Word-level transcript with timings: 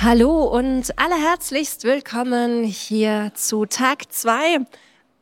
Hallo 0.00 0.44
und 0.44 0.98
allerherzlichst 0.98 1.84
willkommen 1.84 2.64
hier 2.64 3.32
zu 3.34 3.64
Tag 3.66 4.12
2 4.12 4.60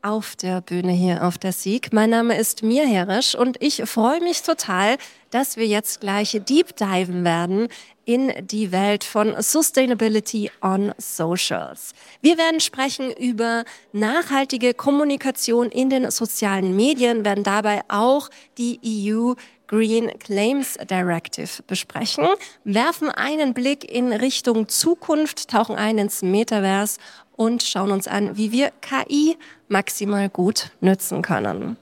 auf 0.07 0.37
der 0.37 0.61
Bühne 0.61 0.93
hier 0.93 1.25
auf 1.25 1.37
der 1.37 1.53
Sieg. 1.53 1.93
Mein 1.93 2.11
Name 2.11 2.39
ist 2.39 2.63
Mir 2.63 2.87
Herrisch 2.87 3.35
und 3.35 3.61
ich 3.61 3.83
freue 3.87 4.21
mich 4.21 4.43
total, 4.43 4.99
dass 5.31 5.57
wir 5.57 5.67
jetzt 5.67 6.01
gleich 6.01 6.41
deep 6.49 6.77
diven 6.77 7.25
werden 7.25 7.69
in 8.05 8.33
die 8.47 8.71
Welt 8.71 9.03
von 9.03 9.35
Sustainability 9.43 10.53
on 10.63 10.95
Socials. 10.97 11.93
Wir 12.21 12.39
werden 12.39 12.61
sprechen 12.61 13.11
über 13.11 13.65
nachhaltige 13.93 14.75
Kommunikation 14.75 15.71
in 15.71 15.91
den 15.91 16.09
sozialen 16.13 16.77
Medien, 16.77 17.25
werden 17.25 17.43
dabei 17.43 17.83
auch 17.89 18.31
die 18.59 18.79
EU 19.11 19.35
Green 19.67 20.17
Claims 20.21 20.79
Directive 20.89 21.63
besprechen, 21.67 22.29
werfen 22.63 23.11
einen 23.11 23.53
Blick 23.53 23.91
in 23.91 24.13
Richtung 24.13 24.69
Zukunft, 24.69 25.51
tauchen 25.51 25.75
ein 25.75 25.99
ins 25.99 26.23
Metaverse 26.23 27.01
und 27.37 27.63
schauen 27.63 27.91
uns 27.91 28.09
an, 28.09 28.37
wie 28.37 28.53
wir 28.53 28.73
KI 28.81 29.37
maximal 29.69 30.29
gut 30.29 30.71
nützen 30.81 31.23
können. 31.23 31.77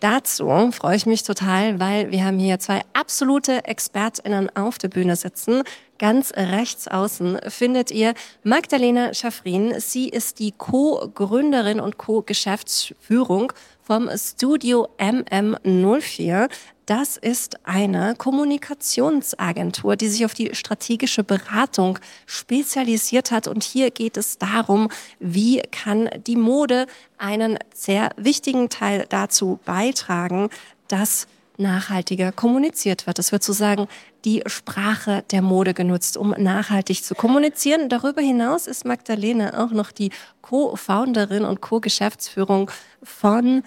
Dazu 0.00 0.70
freue 0.72 0.96
ich 0.96 1.04
mich 1.04 1.24
total, 1.24 1.78
weil 1.78 2.10
wir 2.10 2.24
haben 2.24 2.38
hier 2.38 2.58
zwei 2.58 2.80
absolute 2.94 3.66
ExpertInnen 3.66 4.54
auf 4.56 4.78
der 4.78 4.88
Bühne 4.88 5.14
sitzen. 5.14 5.62
Ganz 5.98 6.32
rechts 6.34 6.88
außen 6.88 7.38
findet 7.48 7.90
ihr 7.90 8.14
Magdalena 8.42 9.12
Schaffrin. 9.12 9.74
Sie 9.78 10.08
ist 10.08 10.38
die 10.38 10.52
Co-Gründerin 10.52 11.80
und 11.80 11.98
Co-Geschäftsführung 11.98 13.52
vom 13.82 14.08
Studio 14.16 14.88
MM04. 14.96 16.48
Das 16.90 17.16
ist 17.16 17.60
eine 17.62 18.16
Kommunikationsagentur, 18.16 19.94
die 19.94 20.08
sich 20.08 20.24
auf 20.24 20.34
die 20.34 20.56
strategische 20.56 21.22
Beratung 21.22 22.00
spezialisiert 22.26 23.30
hat. 23.30 23.46
Und 23.46 23.62
hier 23.62 23.92
geht 23.92 24.16
es 24.16 24.38
darum, 24.38 24.88
wie 25.20 25.62
kann 25.70 26.10
die 26.26 26.34
Mode 26.34 26.88
einen 27.16 27.58
sehr 27.72 28.10
wichtigen 28.16 28.70
Teil 28.70 29.06
dazu 29.08 29.60
beitragen, 29.64 30.50
dass 30.88 31.28
nachhaltiger 31.58 32.32
kommuniziert 32.32 33.06
wird. 33.06 33.20
Es 33.20 33.30
wird 33.30 33.44
sozusagen 33.44 33.86
die 34.24 34.42
Sprache 34.46 35.22
der 35.30 35.42
Mode 35.42 35.74
genutzt, 35.74 36.16
um 36.16 36.30
nachhaltig 36.30 37.04
zu 37.04 37.14
kommunizieren. 37.14 37.88
Darüber 37.88 38.20
hinaus 38.20 38.66
ist 38.66 38.84
Magdalena 38.84 39.64
auch 39.64 39.70
noch 39.70 39.92
die 39.92 40.10
Co-Founderin 40.42 41.44
und 41.44 41.60
Co-Geschäftsführung 41.60 42.68
von 43.00 43.62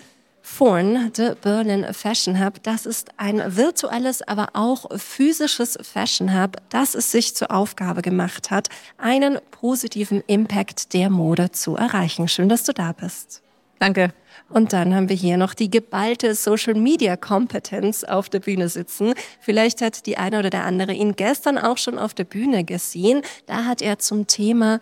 Forn, 0.45 1.09
the 1.15 1.31
Berlin 1.41 1.85
Fashion 1.93 2.43
Hub. 2.43 2.61
Das 2.63 2.85
ist 2.85 3.11
ein 3.15 3.41
virtuelles, 3.55 4.21
aber 4.21 4.49
auch 4.53 4.85
physisches 4.97 5.79
Fashion 5.81 6.37
Hub, 6.37 6.57
das 6.69 6.95
es 6.95 7.11
sich 7.11 7.33
zur 7.33 7.49
Aufgabe 7.49 8.01
gemacht 8.01 8.51
hat, 8.51 8.67
einen 8.97 9.39
positiven 9.51 10.21
Impact 10.27 10.93
der 10.93 11.09
Mode 11.09 11.51
zu 11.51 11.77
erreichen. 11.77 12.27
Schön, 12.27 12.49
dass 12.49 12.65
du 12.65 12.73
da 12.73 12.91
bist. 12.91 13.41
Danke. 13.79 14.13
Und 14.49 14.73
dann 14.73 14.93
haben 14.93 15.09
wir 15.09 15.15
hier 15.15 15.37
noch 15.37 15.53
die 15.53 15.71
geballte 15.71 16.35
Social 16.35 16.73
Media 16.73 17.15
Kompetenz 17.15 18.03
auf 18.03 18.29
der 18.29 18.41
Bühne 18.41 18.67
sitzen. 18.67 19.13
Vielleicht 19.39 19.81
hat 19.81 20.05
die 20.05 20.17
eine 20.17 20.39
oder 20.39 20.49
der 20.49 20.65
andere 20.65 20.93
ihn 20.93 21.15
gestern 21.15 21.57
auch 21.57 21.77
schon 21.77 21.97
auf 21.97 22.13
der 22.13 22.25
Bühne 22.25 22.65
gesehen. 22.65 23.21
Da 23.45 23.63
hat 23.63 23.81
er 23.81 23.97
zum 23.97 24.27
Thema 24.27 24.79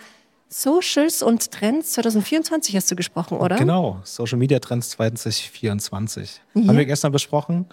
Socials 0.53 1.23
und 1.23 1.49
Trends 1.49 1.93
2024 1.93 2.75
hast 2.75 2.91
du 2.91 2.95
gesprochen, 2.95 3.37
oder? 3.37 3.55
Genau, 3.55 4.01
Social 4.03 4.37
Media 4.37 4.59
Trends 4.59 4.89
2024. 4.89 6.41
Ja. 6.53 6.67
Haben 6.67 6.77
wir 6.77 6.85
gestern 6.85 7.13
besprochen 7.13 7.65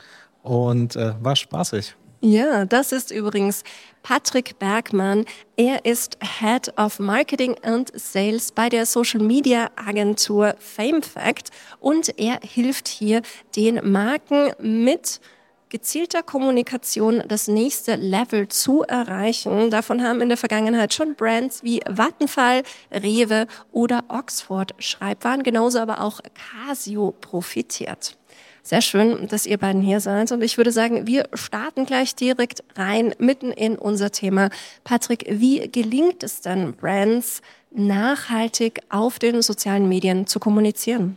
und 0.42 0.94
äh, 0.94 1.12
war 1.20 1.34
spaßig. 1.34 1.96
Ja, 2.20 2.64
das 2.64 2.92
ist 2.92 3.10
übrigens 3.10 3.62
Patrick 4.02 4.58
Bergmann. 4.58 5.24
Er 5.56 5.84
ist 5.84 6.18
Head 6.40 6.72
of 6.76 6.98
Marketing 6.98 7.56
and 7.62 7.92
Sales 7.94 8.52
bei 8.52 8.68
der 8.68 8.86
Social 8.86 9.20
Media 9.20 9.70
Agentur 9.76 10.54
FameFact 10.58 11.50
und 11.80 12.18
er 12.18 12.40
hilft 12.42 12.88
hier 12.88 13.22
den 13.54 13.80
Marken 13.90 14.52
mit 14.60 15.20
gezielter 15.68 16.22
Kommunikation 16.22 17.22
das 17.26 17.48
nächste 17.48 17.96
Level 17.96 18.48
zu 18.48 18.82
erreichen. 18.82 19.70
Davon 19.70 20.02
haben 20.02 20.20
in 20.20 20.28
der 20.28 20.38
Vergangenheit 20.38 20.94
schon 20.94 21.14
Brands 21.14 21.62
wie 21.62 21.80
Vattenfall, 21.88 22.62
Rewe 22.92 23.46
oder 23.72 24.04
Oxford 24.08 24.74
Schreibwaren, 24.78 25.42
genauso 25.42 25.78
aber 25.78 26.00
auch 26.00 26.20
Casio 26.34 27.14
profitiert. 27.20 28.16
Sehr 28.62 28.82
schön, 28.82 29.28
dass 29.28 29.46
ihr 29.46 29.56
beiden 29.56 29.80
hier 29.80 30.00
seid. 30.00 30.30
Und 30.30 30.42
ich 30.42 30.58
würde 30.58 30.72
sagen, 30.72 31.06
wir 31.06 31.28
starten 31.32 31.86
gleich 31.86 32.14
direkt 32.14 32.62
rein, 32.76 33.14
mitten 33.18 33.50
in 33.50 33.76
unser 33.76 34.10
Thema. 34.10 34.50
Patrick, 34.84 35.24
wie 35.30 35.68
gelingt 35.68 36.22
es 36.22 36.42
denn 36.42 36.74
Brands, 36.74 37.40
nachhaltig 37.70 38.80
auf 38.90 39.18
den 39.18 39.40
sozialen 39.40 39.88
Medien 39.88 40.26
zu 40.26 40.38
kommunizieren? 40.38 41.16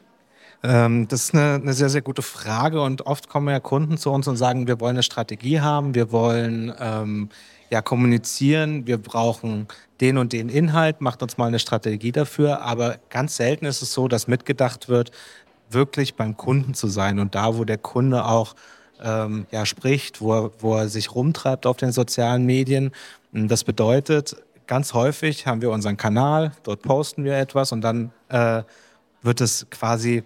Ähm, 0.64 1.08
das 1.08 1.26
ist 1.26 1.36
eine, 1.36 1.56
eine, 1.56 1.74
sehr, 1.74 1.90
sehr 1.90 2.02
gute 2.02 2.22
Frage 2.22 2.82
und 2.82 3.06
oft 3.08 3.30
kommen 3.30 3.50
ja 3.50 3.60
Kunden 3.60 3.98
zu 3.98 4.12
uns 4.12 4.28
und 4.28 4.38
sagen, 4.38 4.68
wir 4.68 4.80
wollen 4.80 4.96
eine 4.96 5.04
Strategie 5.04 5.60
haben, 5.60 5.96
wir 5.96 6.12
wollen 6.12 6.74
ähm, 6.80 7.30
ja 7.72 7.82
kommunizieren, 7.82 8.86
wir 8.86 8.98
brauchen 8.98 9.68
den 10.02 10.18
und 10.18 10.34
den 10.34 10.50
Inhalt, 10.50 11.02
macht 11.02 11.24
uns 11.24 11.38
mal 11.38 11.48
eine 11.48 11.60
Strategie 11.60 12.12
dafür. 12.12 12.62
Aber 12.62 12.98
ganz 13.10 13.38
selten 13.38 13.66
ist 13.66 13.82
es 13.82 13.94
so, 13.94 14.08
dass 14.08 14.28
mitgedacht 14.28 14.88
wird, 14.88 15.12
wirklich 15.70 16.16
beim 16.16 16.38
Kunden 16.38 16.74
zu 16.74 16.88
sein 16.88 17.20
und 17.20 17.34
da, 17.34 17.58
wo 17.58 17.64
der 17.64 17.78
Kunde 17.78 18.26
auch 18.26 18.56
ähm, 19.02 19.48
ja, 19.52 19.66
spricht, 19.66 20.22
wo 20.22 20.34
er, 20.34 20.52
wo 20.60 20.76
er 20.76 20.90
sich 20.90 21.16
rumtreibt 21.16 21.66
auf 21.66 21.78
den 21.78 21.92
sozialen 21.92 22.46
Medien. 22.46 22.92
Das 23.32 23.64
bedeutet, 23.64 24.36
ganz 24.68 24.94
häufig 24.94 25.48
haben 25.48 25.62
wir 25.62 25.72
unseren 25.72 25.98
Kanal, 25.98 26.52
dort 26.64 26.82
posten 26.82 27.24
wir 27.24 27.38
etwas 27.38 27.72
und 27.72 27.82
dann 27.82 28.12
äh, 28.30 28.64
wird 29.24 29.42
es 29.42 29.68
quasi 29.70 30.24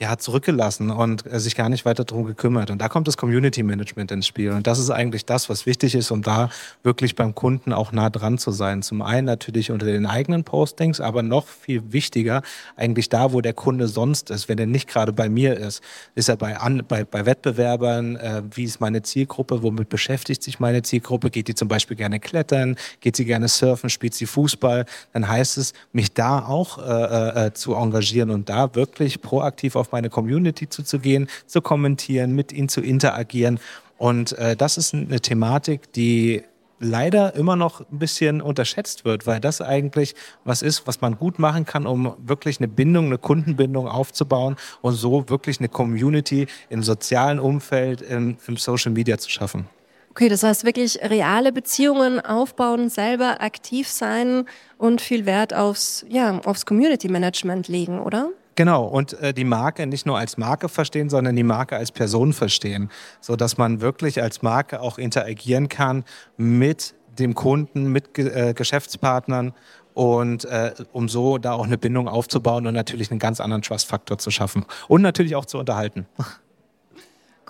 ja, 0.00 0.16
zurückgelassen 0.16 0.90
und 0.90 1.26
äh, 1.26 1.40
sich 1.40 1.56
gar 1.56 1.68
nicht 1.68 1.84
weiter 1.84 2.04
darum 2.04 2.24
gekümmert. 2.24 2.70
Und 2.70 2.80
da 2.80 2.88
kommt 2.88 3.08
das 3.08 3.16
Community 3.16 3.64
Management 3.64 4.12
ins 4.12 4.28
Spiel. 4.28 4.52
Und 4.52 4.68
das 4.68 4.78
ist 4.78 4.90
eigentlich 4.90 5.26
das, 5.26 5.48
was 5.48 5.66
wichtig 5.66 5.96
ist, 5.96 6.12
um 6.12 6.22
da 6.22 6.50
wirklich 6.84 7.16
beim 7.16 7.34
Kunden 7.34 7.72
auch 7.72 7.90
nah 7.90 8.08
dran 8.08 8.38
zu 8.38 8.52
sein. 8.52 8.82
Zum 8.82 9.02
einen 9.02 9.26
natürlich 9.26 9.72
unter 9.72 9.86
den 9.86 10.06
eigenen 10.06 10.44
Postings, 10.44 11.00
aber 11.00 11.24
noch 11.24 11.48
viel 11.48 11.92
wichtiger 11.92 12.42
eigentlich 12.76 13.08
da, 13.08 13.32
wo 13.32 13.40
der 13.40 13.54
Kunde 13.54 13.88
sonst 13.88 14.30
ist. 14.30 14.48
Wenn 14.48 14.58
er 14.58 14.66
nicht 14.66 14.88
gerade 14.88 15.12
bei 15.12 15.28
mir 15.28 15.56
ist, 15.56 15.82
ist 16.14 16.28
er 16.28 16.36
bei, 16.36 16.56
an, 16.56 16.84
bei, 16.86 17.02
bei 17.04 17.26
Wettbewerbern, 17.26 18.16
äh, 18.16 18.42
wie 18.52 18.64
ist 18.64 18.80
meine 18.80 19.02
Zielgruppe, 19.02 19.64
womit 19.64 19.88
beschäftigt 19.88 20.44
sich 20.44 20.60
meine 20.60 20.82
Zielgruppe, 20.82 21.30
geht 21.30 21.48
die 21.48 21.56
zum 21.56 21.66
Beispiel 21.66 21.96
gerne 21.96 22.20
klettern, 22.20 22.76
geht 23.00 23.16
sie 23.16 23.24
gerne 23.24 23.48
surfen, 23.48 23.90
spielt 23.90 24.14
sie 24.14 24.26
Fußball, 24.26 24.84
dann 25.12 25.26
heißt 25.26 25.58
es, 25.58 25.72
mich 25.92 26.14
da 26.14 26.46
auch 26.46 26.78
äh, 26.78 27.46
äh, 27.46 27.52
zu 27.52 27.74
engagieren 27.74 28.30
und 28.30 28.48
da 28.48 28.76
wirklich 28.76 29.20
proaktiv 29.20 29.74
auf 29.74 29.87
auf 29.88 29.92
meine 29.92 30.10
Community 30.10 30.68
zuzugehen, 30.68 31.28
zu 31.46 31.62
kommentieren, 31.62 32.34
mit 32.34 32.52
ihnen 32.52 32.68
zu 32.68 32.80
interagieren. 32.80 33.58
Und 33.96 34.32
äh, 34.38 34.54
das 34.54 34.76
ist 34.76 34.94
eine 34.94 35.20
Thematik, 35.20 35.92
die 35.92 36.42
leider 36.78 37.34
immer 37.34 37.56
noch 37.56 37.80
ein 37.80 37.98
bisschen 37.98 38.40
unterschätzt 38.40 39.04
wird, 39.04 39.26
weil 39.26 39.40
das 39.40 39.60
eigentlich 39.60 40.14
was 40.44 40.62
ist, 40.62 40.86
was 40.86 41.00
man 41.00 41.16
gut 41.16 41.40
machen 41.40 41.64
kann, 41.64 41.86
um 41.86 42.14
wirklich 42.18 42.60
eine 42.60 42.68
Bindung, 42.68 43.06
eine 43.06 43.18
Kundenbindung 43.18 43.88
aufzubauen 43.88 44.54
und 44.80 44.94
so 44.94 45.28
wirklich 45.28 45.58
eine 45.58 45.68
Community 45.68 46.46
im 46.68 46.84
sozialen 46.84 47.40
Umfeld, 47.40 48.02
im, 48.02 48.36
im 48.46 48.56
Social 48.56 48.92
Media 48.92 49.18
zu 49.18 49.30
schaffen. 49.30 49.66
Okay, 50.10 50.28
das 50.28 50.42
heißt 50.42 50.64
wirklich 50.64 51.00
reale 51.02 51.52
Beziehungen 51.52 52.20
aufbauen, 52.20 52.90
selber 52.90 53.40
aktiv 53.40 53.88
sein 53.88 54.44
und 54.76 55.00
viel 55.00 55.26
Wert 55.26 55.54
aufs, 55.54 56.04
ja, 56.08 56.40
aufs 56.44 56.66
Community 56.66 57.08
Management 57.08 57.68
legen, 57.68 58.00
oder? 58.00 58.30
Genau, 58.58 58.86
und 58.86 59.12
äh, 59.20 59.32
die 59.32 59.44
Marke 59.44 59.86
nicht 59.86 60.04
nur 60.04 60.18
als 60.18 60.36
Marke 60.36 60.68
verstehen, 60.68 61.08
sondern 61.08 61.36
die 61.36 61.44
Marke 61.44 61.76
als 61.76 61.92
Person 61.92 62.32
verstehen, 62.32 62.90
so 63.20 63.36
dass 63.36 63.56
man 63.56 63.80
wirklich 63.80 64.20
als 64.20 64.42
Marke 64.42 64.80
auch 64.80 64.98
interagieren 64.98 65.68
kann 65.68 66.02
mit 66.36 66.96
dem 67.20 67.36
Kunden, 67.36 67.92
mit 67.92 68.18
äh, 68.18 68.54
Geschäftspartnern 68.54 69.54
und 69.94 70.44
äh, 70.46 70.74
um 70.90 71.08
so 71.08 71.38
da 71.38 71.52
auch 71.52 71.66
eine 71.66 71.78
Bindung 71.78 72.08
aufzubauen 72.08 72.66
und 72.66 72.74
natürlich 72.74 73.12
einen 73.12 73.20
ganz 73.20 73.38
anderen 73.38 73.62
Trust-Faktor 73.62 74.18
zu 74.18 74.32
schaffen 74.32 74.64
und 74.88 75.02
natürlich 75.02 75.36
auch 75.36 75.46
zu 75.46 75.58
unterhalten. 75.58 76.08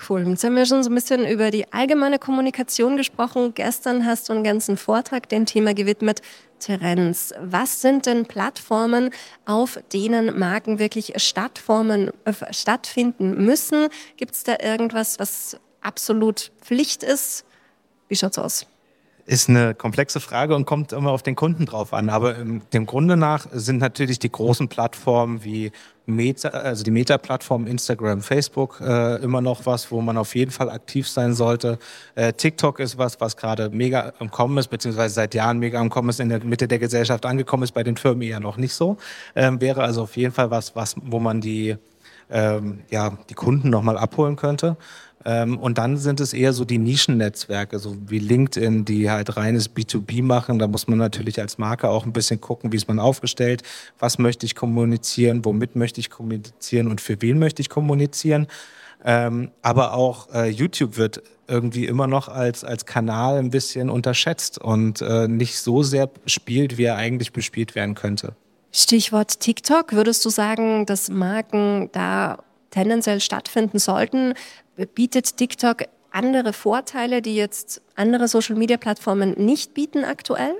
Cool. 0.09 0.29
Jetzt 0.29 0.45
haben 0.45 0.55
wir 0.55 0.67
schon 0.67 0.83
so 0.83 0.91
ein 0.91 0.95
bisschen 0.95 1.27
über 1.27 1.51
die 1.51 1.73
allgemeine 1.73 2.19
Kommunikation 2.19 2.97
gesprochen. 2.97 3.53
Gestern 3.55 4.05
hast 4.05 4.29
du 4.29 4.33
einen 4.33 4.45
ganzen 4.45 4.77
Vortrag 4.77 5.29
dem 5.29 5.47
Thema 5.47 5.75
gewidmet. 5.75 6.23
Trends. 6.61 7.33
Was 7.41 7.81
sind 7.81 8.07
denn 8.07 8.27
Plattformen, 8.27 9.11
auf 9.47 9.79
denen 9.93 10.39
Marken 10.39 10.79
wirklich 10.79 11.13
stattformen, 11.17 12.11
äh, 12.25 12.33
stattfinden 12.51 13.45
müssen? 13.45 13.89
Gibt 14.17 14.35
es 14.35 14.45
da 14.45 14.57
irgendwas, 14.61 15.19
was 15.19 15.59
absolut 15.81 16.53
Pflicht 16.61 17.03
ist? 17.03 17.45
Wie 18.09 18.17
schaut's 18.17 18.39
aus? 18.39 18.67
Ist 19.27 19.49
eine 19.49 19.75
komplexe 19.75 20.21
Frage 20.21 20.57
und 20.57 20.65
kommt 20.65 20.93
immer 20.93 21.11
auf 21.11 21.23
den 21.23 21.37
Kunden 21.37 21.67
drauf 21.67 21.93
an. 21.93 22.09
Aber 22.09 22.33
dem 22.33 22.87
Grunde 22.87 23.17
nach 23.17 23.47
sind 23.53 23.79
natürlich 23.79 24.19
die 24.19 24.33
großen 24.33 24.69
Plattformen 24.69 25.45
wie 25.45 25.71
Meta, 26.09 26.49
also 26.49 26.83
die 26.83 26.91
Meta-Plattform 26.91 27.67
Instagram, 27.67 28.23
Facebook 28.23 28.81
äh, 28.81 29.17
immer 29.23 29.41
noch 29.41 29.67
was, 29.67 29.91
wo 29.91 30.01
man 30.01 30.17
auf 30.17 30.35
jeden 30.35 30.51
Fall 30.51 30.71
aktiv 30.71 31.09
sein 31.09 31.35
sollte. 31.35 31.79
Äh, 32.15 32.33
TikTok 32.33 32.81
ist 32.81 32.99
was, 32.99 33.21
was 33.21 33.37
gerade 33.37 33.71
mega 33.71 34.13
am 34.19 34.31
Kommen 34.31 34.59
ist, 34.59 34.69
beziehungsweise 34.69 35.15
seit 35.15 35.35
Jahren 35.35 35.59
mega 35.59 35.79
am 35.81 35.91
Kommen 35.91 36.09
ist, 36.09 36.21
in 36.21 36.31
der 36.31 36.43
Mitte 36.45 36.67
der 36.67 36.79
Gesellschaft 36.79 37.27
angekommen 37.27 37.63
ist, 37.63 37.73
bei 37.73 37.83
den 37.83 37.97
Firmen 37.97 38.23
eher 38.23 38.41
noch 38.41 38.57
nicht 38.57 38.75
so. 38.75 38.97
Ähm, 39.37 39.61
wäre 39.61 39.83
also 39.83 40.03
auf 40.03 40.17
jeden 40.17 40.33
Fall 40.33 40.51
was, 40.51 40.75
was 40.75 40.97
wo 41.03 41.21
man 41.21 41.41
die 41.41 41.77
ähm, 42.31 42.81
ja, 42.91 43.17
die 43.31 43.35
Kunden 43.35 43.71
nochmal 43.71 43.97
abholen 43.97 44.37
könnte. 44.37 44.77
Ähm, 45.25 45.59
und 45.59 45.79
dann 45.79 45.97
sind 45.97 46.21
es 46.21 46.33
eher 46.33 46.53
so 46.53 46.65
die 46.65 46.79
Nischennetzwerke, 46.79 47.79
so 47.79 47.97
wie 48.07 48.19
LinkedIn, 48.19 48.85
die 48.85 49.11
halt 49.11 49.37
reines 49.37 49.75
B2B 49.75 50.23
machen. 50.23 50.59
Da 50.59 50.69
muss 50.69 50.87
man 50.89 50.99
natürlich 50.99 51.41
als 51.41 51.59
Marke 51.59 51.89
auch 51.89 52.07
ein 52.07 52.13
bisschen 52.13 52.41
gucken, 52.41 52.73
wie 52.73 52.77
ist 52.77 52.89
man 52.89 52.99
aufgestellt, 52.99 53.63
was 53.99 54.19
möchte 54.19 54.47
ich 54.47 54.55
kommunizieren, 54.55 55.45
womit 55.45 55.77
möchte 55.77 56.01
ich 56.01 56.11
kommunizieren 56.11 56.87
und 56.89 57.01
für 57.01 57.21
wen 57.21 57.39
möchte 57.39 57.63
ich 57.63 57.69
kommunizieren. 57.69 58.47
Ähm, 59.05 59.51
aber 59.63 59.95
auch 59.95 60.33
äh, 60.35 60.49
YouTube 60.49 60.97
wird 60.97 61.23
irgendwie 61.47 61.87
immer 61.87 62.07
noch 62.07 62.29
als, 62.29 62.65
als 62.65 62.85
Kanal 62.85 63.39
ein 63.39 63.51
bisschen 63.51 63.91
unterschätzt 63.91 64.59
und 64.59 65.01
äh, 65.01 65.29
nicht 65.29 65.59
so 65.59 65.83
sehr 65.83 66.11
spielt, 66.27 66.79
wie 66.79 66.85
er 66.85 66.97
eigentlich 66.97 67.33
bespielt 67.33 67.75
werden 67.75 67.95
könnte. 67.95 68.35
Stichwort 68.73 69.41
TikTok. 69.41 69.93
Würdest 69.93 70.25
du 70.25 70.31
sagen, 70.31 70.85
dass 70.85 71.09
Marken 71.09 71.91
da 71.93 72.39
tendenziell 72.71 73.21
stattfinden 73.21 73.79
sollten? 73.79 74.35
Bietet 74.87 75.37
TikTok 75.37 75.85
andere 76.11 76.53
Vorteile, 76.53 77.21
die 77.21 77.35
jetzt 77.35 77.83
andere 77.97 78.29
Social-Media-Plattformen 78.29 79.33
nicht 79.33 79.75
bieten 79.75 80.05
aktuell? 80.05 80.55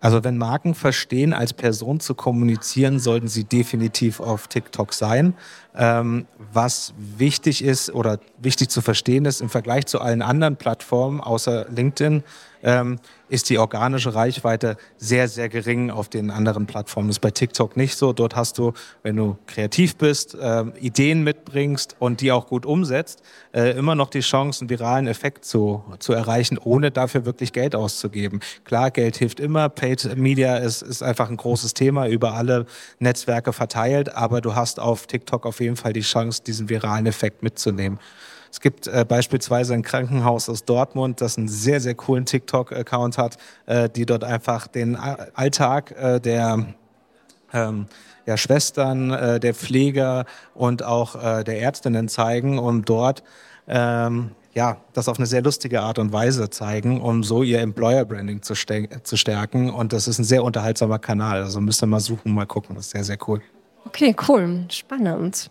Also 0.00 0.22
wenn 0.22 0.36
Marken 0.36 0.74
verstehen, 0.74 1.32
als 1.32 1.54
Person 1.54 1.98
zu 1.98 2.14
kommunizieren, 2.14 2.98
sollten 2.98 3.26
sie 3.26 3.44
definitiv 3.44 4.20
auf 4.20 4.48
TikTok 4.48 4.92
sein. 4.92 5.32
Ähm, 5.74 6.26
was 6.52 6.92
wichtig 6.98 7.64
ist 7.64 7.90
oder 7.90 8.18
wichtig 8.38 8.68
zu 8.68 8.82
verstehen 8.82 9.24
ist 9.24 9.40
im 9.40 9.48
Vergleich 9.48 9.86
zu 9.86 10.02
allen 10.02 10.20
anderen 10.20 10.56
Plattformen 10.56 11.22
außer 11.22 11.66
LinkedIn, 11.70 12.22
ähm, 12.62 12.98
ist 13.34 13.50
die 13.50 13.58
organische 13.58 14.14
Reichweite 14.14 14.76
sehr, 14.96 15.26
sehr 15.26 15.48
gering 15.48 15.90
auf 15.90 16.08
den 16.08 16.30
anderen 16.30 16.66
Plattformen. 16.66 17.08
Das 17.08 17.16
ist 17.16 17.20
bei 17.20 17.32
TikTok 17.32 17.76
nicht 17.76 17.96
so. 17.96 18.12
Dort 18.12 18.36
hast 18.36 18.58
du, 18.58 18.72
wenn 19.02 19.16
du 19.16 19.36
kreativ 19.46 19.96
bist, 19.96 20.36
äh, 20.36 20.62
Ideen 20.78 21.24
mitbringst 21.24 21.96
und 21.98 22.20
die 22.20 22.30
auch 22.30 22.46
gut 22.46 22.64
umsetzt, 22.64 23.22
äh, 23.52 23.76
immer 23.76 23.96
noch 23.96 24.08
die 24.08 24.20
Chance, 24.20 24.60
einen 24.60 24.70
viralen 24.70 25.08
Effekt 25.08 25.44
zu, 25.44 25.82
zu 25.98 26.12
erreichen, 26.12 26.58
ohne 26.58 26.92
dafür 26.92 27.24
wirklich 27.24 27.52
Geld 27.52 27.74
auszugeben. 27.74 28.38
Klar, 28.62 28.92
Geld 28.92 29.16
hilft 29.16 29.40
immer. 29.40 29.68
Paid 29.68 30.16
Media 30.16 30.58
ist, 30.58 30.82
ist 30.82 31.02
einfach 31.02 31.28
ein 31.28 31.36
großes 31.36 31.74
Thema, 31.74 32.06
über 32.06 32.34
alle 32.34 32.66
Netzwerke 33.00 33.52
verteilt, 33.52 34.14
aber 34.14 34.40
du 34.42 34.54
hast 34.54 34.78
auf 34.78 35.08
TikTok 35.08 35.44
auf 35.44 35.58
jeden 35.58 35.76
Fall 35.76 35.92
die 35.92 36.02
Chance, 36.02 36.44
diesen 36.46 36.68
viralen 36.68 37.06
Effekt 37.06 37.42
mitzunehmen. 37.42 37.98
Es 38.54 38.60
gibt 38.60 38.86
äh, 38.86 39.04
beispielsweise 39.04 39.74
ein 39.74 39.82
Krankenhaus 39.82 40.48
aus 40.48 40.64
Dortmund, 40.64 41.20
das 41.20 41.36
einen 41.36 41.48
sehr, 41.48 41.80
sehr 41.80 41.96
coolen 41.96 42.24
TikTok-Account 42.24 43.18
hat, 43.18 43.36
äh, 43.66 43.88
die 43.88 44.06
dort 44.06 44.22
einfach 44.22 44.68
den 44.68 44.94
Alltag 44.94 45.90
äh, 45.90 46.20
der 46.20 46.64
ähm, 47.52 47.86
ja, 48.26 48.36
Schwestern, 48.36 49.10
äh, 49.10 49.40
der 49.40 49.54
Pfleger 49.54 50.24
und 50.54 50.84
auch 50.84 51.16
äh, 51.20 51.42
der 51.42 51.58
Ärztinnen 51.62 52.06
zeigen, 52.06 52.60
um 52.60 52.84
dort 52.84 53.24
ähm, 53.66 54.30
ja, 54.52 54.76
das 54.92 55.08
auf 55.08 55.18
eine 55.18 55.26
sehr 55.26 55.42
lustige 55.42 55.82
Art 55.82 55.98
und 55.98 56.12
Weise 56.12 56.48
zeigen, 56.48 57.00
um 57.00 57.24
so 57.24 57.42
ihr 57.42 57.60
Employer 57.60 58.04
Branding 58.04 58.40
zu, 58.40 58.54
zu 58.54 59.16
stärken. 59.16 59.68
Und 59.68 59.92
das 59.92 60.06
ist 60.06 60.20
ein 60.20 60.24
sehr 60.24 60.44
unterhaltsamer 60.44 61.00
Kanal. 61.00 61.42
Also 61.42 61.60
müsst 61.60 61.82
ihr 61.82 61.88
mal 61.88 61.98
suchen, 61.98 62.32
mal 62.32 62.46
gucken. 62.46 62.76
Das 62.76 62.84
ist 62.84 62.92
sehr, 62.92 63.02
sehr 63.02 63.18
cool. 63.26 63.42
Okay, 63.84 64.14
cool. 64.28 64.64
Spannend. 64.68 65.50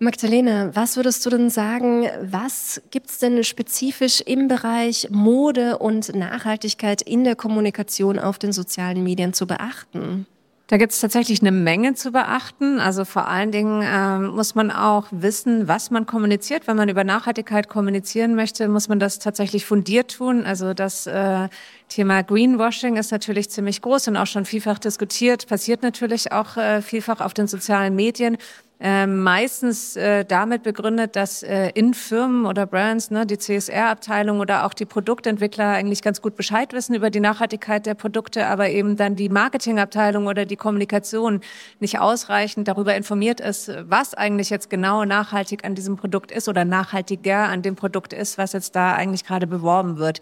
Magdalena, 0.00 0.74
was 0.74 0.96
würdest 0.96 1.24
du 1.24 1.30
denn 1.30 1.50
sagen, 1.50 2.08
was 2.22 2.82
gibt 2.90 3.10
es 3.10 3.18
denn 3.18 3.44
spezifisch 3.44 4.20
im 4.20 4.48
Bereich 4.48 5.08
Mode 5.10 5.78
und 5.78 6.14
Nachhaltigkeit 6.14 7.00
in 7.02 7.24
der 7.24 7.36
Kommunikation 7.36 8.18
auf 8.18 8.38
den 8.38 8.52
sozialen 8.52 9.04
Medien 9.04 9.32
zu 9.32 9.46
beachten? 9.46 10.26
Da 10.66 10.78
gibt 10.78 10.92
es 10.92 11.00
tatsächlich 11.00 11.42
eine 11.42 11.52
Menge 11.52 11.94
zu 11.94 12.10
beachten. 12.10 12.80
Also 12.80 13.04
vor 13.04 13.28
allen 13.28 13.52
Dingen 13.52 13.82
äh, 13.82 14.18
muss 14.18 14.54
man 14.54 14.70
auch 14.70 15.06
wissen, 15.10 15.68
was 15.68 15.90
man 15.90 16.06
kommuniziert. 16.06 16.66
Wenn 16.66 16.76
man 16.76 16.88
über 16.88 17.04
Nachhaltigkeit 17.04 17.68
kommunizieren 17.68 18.34
möchte, 18.34 18.66
muss 18.68 18.88
man 18.88 18.98
das 18.98 19.18
tatsächlich 19.18 19.66
fundiert 19.66 20.16
tun. 20.16 20.46
Also 20.46 20.72
das 20.72 21.06
äh, 21.06 21.48
Thema 21.90 22.22
Greenwashing 22.22 22.96
ist 22.96 23.12
natürlich 23.12 23.50
ziemlich 23.50 23.82
groß 23.82 24.08
und 24.08 24.16
auch 24.16 24.26
schon 24.26 24.46
vielfach 24.46 24.78
diskutiert, 24.78 25.46
passiert 25.48 25.82
natürlich 25.82 26.32
auch 26.32 26.56
äh, 26.56 26.80
vielfach 26.80 27.20
auf 27.20 27.34
den 27.34 27.46
sozialen 27.46 27.94
Medien. 27.94 28.38
Äh, 28.80 29.06
meistens 29.06 29.94
äh, 29.94 30.24
damit 30.24 30.64
begründet, 30.64 31.14
dass 31.14 31.44
äh, 31.44 31.70
in 31.74 31.94
Firmen 31.94 32.44
oder 32.44 32.66
Brands, 32.66 33.10
ne, 33.10 33.24
die 33.24 33.38
CSR-Abteilung 33.38 34.40
oder 34.40 34.66
auch 34.66 34.74
die 34.74 34.84
Produktentwickler 34.84 35.68
eigentlich 35.68 36.02
ganz 36.02 36.20
gut 36.20 36.34
Bescheid 36.34 36.72
wissen 36.72 36.94
über 36.94 37.10
die 37.10 37.20
Nachhaltigkeit 37.20 37.86
der 37.86 37.94
Produkte, 37.94 38.46
aber 38.46 38.70
eben 38.70 38.96
dann 38.96 39.14
die 39.14 39.28
Marketingabteilung 39.28 40.26
oder 40.26 40.44
die 40.44 40.56
Kommunikation 40.56 41.40
nicht 41.78 42.00
ausreichend 42.00 42.66
darüber 42.66 42.96
informiert 42.96 43.40
ist, 43.40 43.70
was 43.88 44.12
eigentlich 44.12 44.50
jetzt 44.50 44.70
genau 44.70 45.04
nachhaltig 45.04 45.64
an 45.64 45.76
diesem 45.76 45.96
Produkt 45.96 46.32
ist 46.32 46.48
oder 46.48 46.64
nachhaltiger 46.64 47.44
an 47.44 47.62
dem 47.62 47.76
Produkt 47.76 48.12
ist, 48.12 48.38
was 48.38 48.54
jetzt 48.54 48.74
da 48.74 48.94
eigentlich 48.94 49.24
gerade 49.24 49.46
beworben 49.46 49.98
wird. 49.98 50.20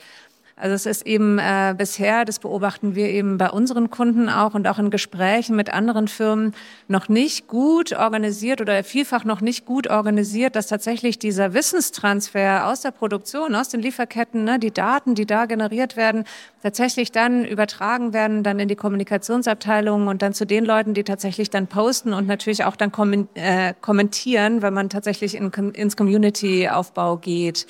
Also 0.54 0.74
es 0.74 0.86
ist 0.86 1.06
eben 1.06 1.38
äh, 1.38 1.74
bisher, 1.76 2.24
das 2.24 2.38
beobachten 2.38 2.94
wir 2.94 3.08
eben 3.08 3.38
bei 3.38 3.50
unseren 3.50 3.90
Kunden 3.90 4.28
auch 4.28 4.54
und 4.54 4.68
auch 4.68 4.78
in 4.78 4.90
Gesprächen 4.90 5.56
mit 5.56 5.72
anderen 5.72 6.08
Firmen, 6.08 6.54
noch 6.88 7.08
nicht 7.08 7.48
gut 7.48 7.92
organisiert 7.94 8.60
oder 8.60 8.84
vielfach 8.84 9.24
noch 9.24 9.40
nicht 9.40 9.64
gut 9.64 9.88
organisiert, 9.88 10.54
dass 10.54 10.66
tatsächlich 10.66 11.18
dieser 11.18 11.54
Wissenstransfer 11.54 12.68
aus 12.68 12.82
der 12.82 12.90
Produktion, 12.90 13.54
aus 13.54 13.70
den 13.70 13.80
Lieferketten, 13.80 14.44
ne, 14.44 14.58
die 14.58 14.70
Daten, 14.70 15.14
die 15.14 15.24
da 15.24 15.46
generiert 15.46 15.96
werden, 15.96 16.24
tatsächlich 16.62 17.12
dann 17.12 17.44
übertragen 17.44 18.12
werden, 18.12 18.42
dann 18.42 18.60
in 18.60 18.68
die 18.68 18.76
Kommunikationsabteilung 18.76 20.06
und 20.06 20.20
dann 20.20 20.34
zu 20.34 20.44
den 20.44 20.66
Leuten, 20.66 20.92
die 20.92 21.02
tatsächlich 21.04 21.48
dann 21.48 21.66
posten 21.66 22.12
und 22.12 22.26
natürlich 22.26 22.64
auch 22.64 22.76
dann 22.76 22.92
äh, 23.34 23.72
kommentieren, 23.80 24.60
wenn 24.60 24.74
man 24.74 24.90
tatsächlich 24.90 25.34
in, 25.34 25.50
ins 25.50 25.96
Community-Aufbau 25.96 27.16
geht. 27.16 27.66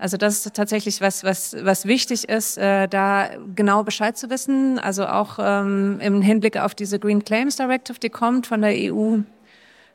Also 0.00 0.16
das 0.16 0.46
ist 0.46 0.54
tatsächlich 0.54 1.02
was, 1.02 1.24
was, 1.24 1.54
was 1.60 1.84
wichtig 1.84 2.26
ist, 2.28 2.56
äh, 2.56 2.88
da 2.88 3.28
genau 3.54 3.82
Bescheid 3.82 4.16
zu 4.16 4.30
wissen. 4.30 4.78
Also 4.78 5.06
auch 5.06 5.38
ähm, 5.38 6.00
im 6.00 6.22
Hinblick 6.22 6.56
auf 6.56 6.74
diese 6.74 6.98
Green 6.98 7.22
Claims 7.22 7.56
Directive, 7.56 7.98
die 7.98 8.08
kommt 8.08 8.46
von 8.46 8.62
der 8.62 8.72
EU. 8.72 9.18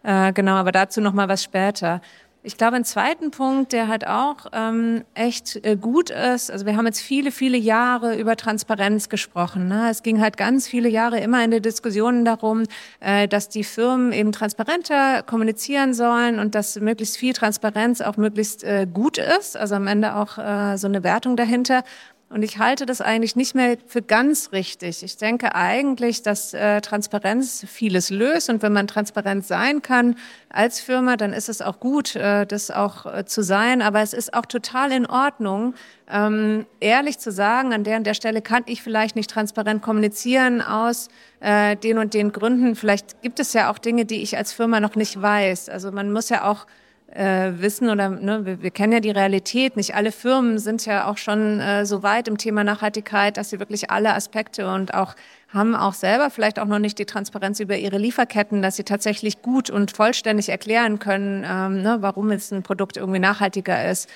Äh, 0.03 0.31
genau, 0.33 0.53
aber 0.53 0.71
dazu 0.71 1.01
noch 1.01 1.13
mal 1.13 1.27
was 1.27 1.43
später. 1.43 2.01
Ich 2.45 2.57
glaube, 2.57 2.75
ein 2.75 2.85
zweiten 2.85 3.31
Punkt, 3.31 3.73
der 3.73 3.87
halt 3.87 4.05
auch 4.05 4.45
ähm, 4.53 5.03
echt 5.15 5.65
äh, 5.65 5.75
gut 5.75 6.11
ist, 6.11 6.51
also 6.51 6.67
wir 6.67 6.77
haben 6.77 6.85
jetzt 6.85 7.01
viele, 7.01 7.31
viele 7.31 7.57
Jahre 7.57 8.15
über 8.19 8.35
Transparenz 8.35 9.09
gesprochen. 9.09 9.67
Ne? 9.67 9.89
Es 9.89 10.03
ging 10.03 10.21
halt 10.21 10.37
ganz 10.37 10.67
viele 10.67 10.87
Jahre 10.87 11.19
immer 11.19 11.43
in 11.43 11.49
den 11.49 11.63
Diskussionen 11.63 12.23
darum, 12.23 12.65
äh, 12.99 13.27
dass 13.27 13.49
die 13.49 13.63
Firmen 13.63 14.13
eben 14.13 14.31
transparenter 14.31 15.23
kommunizieren 15.23 15.95
sollen 15.95 16.37
und 16.37 16.53
dass 16.53 16.79
möglichst 16.79 17.17
viel 17.17 17.33
Transparenz 17.33 18.01
auch 18.01 18.15
möglichst 18.15 18.63
äh, 18.63 18.85
gut 18.85 19.17
ist, 19.17 19.57
also 19.57 19.73
am 19.73 19.87
Ende 19.87 20.15
auch 20.15 20.37
äh, 20.37 20.77
so 20.77 20.85
eine 20.85 21.03
Wertung 21.03 21.37
dahinter. 21.37 21.83
Und 22.27 22.41
ich 22.41 22.57
halte 22.57 22.87
das 22.87 23.01
eigentlich 23.01 23.35
nicht 23.35 23.53
mehr 23.53 23.77
für 23.85 24.01
ganz 24.01 24.51
richtig. 24.51 25.03
Ich 25.03 25.15
denke 25.17 25.53
eigentlich, 25.53 26.23
dass 26.23 26.55
äh, 26.55 26.81
Transparenz 26.81 27.63
vieles 27.67 28.09
löst. 28.09 28.49
Und 28.49 28.63
wenn 28.63 28.73
man 28.73 28.87
transparent 28.87 29.45
sein 29.45 29.83
kann 29.83 30.15
als 30.49 30.79
Firma, 30.79 31.17
dann 31.17 31.33
ist 31.33 31.49
es 31.49 31.61
auch 31.61 31.79
gut, 31.79 32.15
äh, 32.15 32.47
das 32.47 32.71
auch 32.71 33.05
äh, 33.05 33.25
zu 33.25 33.43
sein. 33.43 33.83
Aber 33.83 34.01
es 34.01 34.13
ist 34.13 34.33
auch 34.33 34.47
total 34.47 34.91
in 34.91 35.05
Ordnung, 35.05 35.75
ähm, 36.09 36.65
ehrlich 36.79 37.19
zu 37.19 37.31
sagen, 37.31 37.73
an 37.73 37.83
der 37.83 37.97
und 37.97 38.07
der 38.07 38.15
Stelle 38.15 38.41
kann 38.41 38.63
ich 38.65 38.81
vielleicht 38.81 39.15
nicht 39.15 39.29
transparent 39.29 39.83
kommunizieren 39.83 40.63
aus 40.63 41.09
äh, 41.41 41.75
den 41.75 41.99
und 41.99 42.15
den 42.15 42.31
Gründen. 42.31 42.75
Vielleicht 42.75 43.21
gibt 43.21 43.39
es 43.39 43.53
ja 43.53 43.71
auch 43.71 43.77
Dinge, 43.77 44.05
die 44.05 44.23
ich 44.23 44.35
als 44.35 44.51
Firma 44.51 44.79
noch 44.79 44.95
nicht 44.95 45.21
weiß. 45.21 45.69
Also 45.69 45.91
man 45.91 46.11
muss 46.11 46.29
ja 46.29 46.49
auch 46.49 46.65
äh, 47.07 47.51
wissen 47.57 47.89
oder 47.89 48.09
ne, 48.09 48.45
wir, 48.45 48.61
wir, 48.61 48.71
kennen 48.71 48.93
ja 48.93 48.99
die 48.99 49.11
Realität. 49.11 49.77
Nicht 49.77 49.95
alle 49.95 50.11
Firmen 50.11 50.57
sind 50.57 50.85
ja 50.85 51.07
auch 51.07 51.17
schon 51.17 51.59
äh, 51.59 51.85
so 51.85 52.03
weit 52.03 52.27
im 52.27 52.37
Thema 52.37 52.63
Nachhaltigkeit, 52.63 53.37
dass 53.37 53.49
sie 53.49 53.59
wirklich 53.59 53.91
alle 53.91 54.13
Aspekte 54.13 54.69
und 54.69 54.93
auch 54.93 55.15
haben 55.49 55.75
auch 55.75 55.93
selber 55.93 56.29
vielleicht 56.29 56.59
auch 56.59 56.65
noch 56.65 56.79
nicht 56.79 56.99
die 56.99 57.05
Transparenz 57.05 57.59
über 57.59 57.77
ihre 57.77 57.97
Lieferketten, 57.97 58.61
dass 58.61 58.75
sie 58.75 58.83
tatsächlich 58.83 59.41
gut 59.41 59.69
und 59.69 59.91
vollständig 59.91 60.49
erklären 60.49 60.99
können, 60.99 61.45
ähm, 61.47 61.81
ne, 61.81 61.97
warum 62.01 62.31
jetzt 62.31 62.51
ein 62.51 62.63
Produkt 62.63 62.97
irgendwie 62.97 63.19
nachhaltiger 63.19 63.89
ist. 63.89 64.09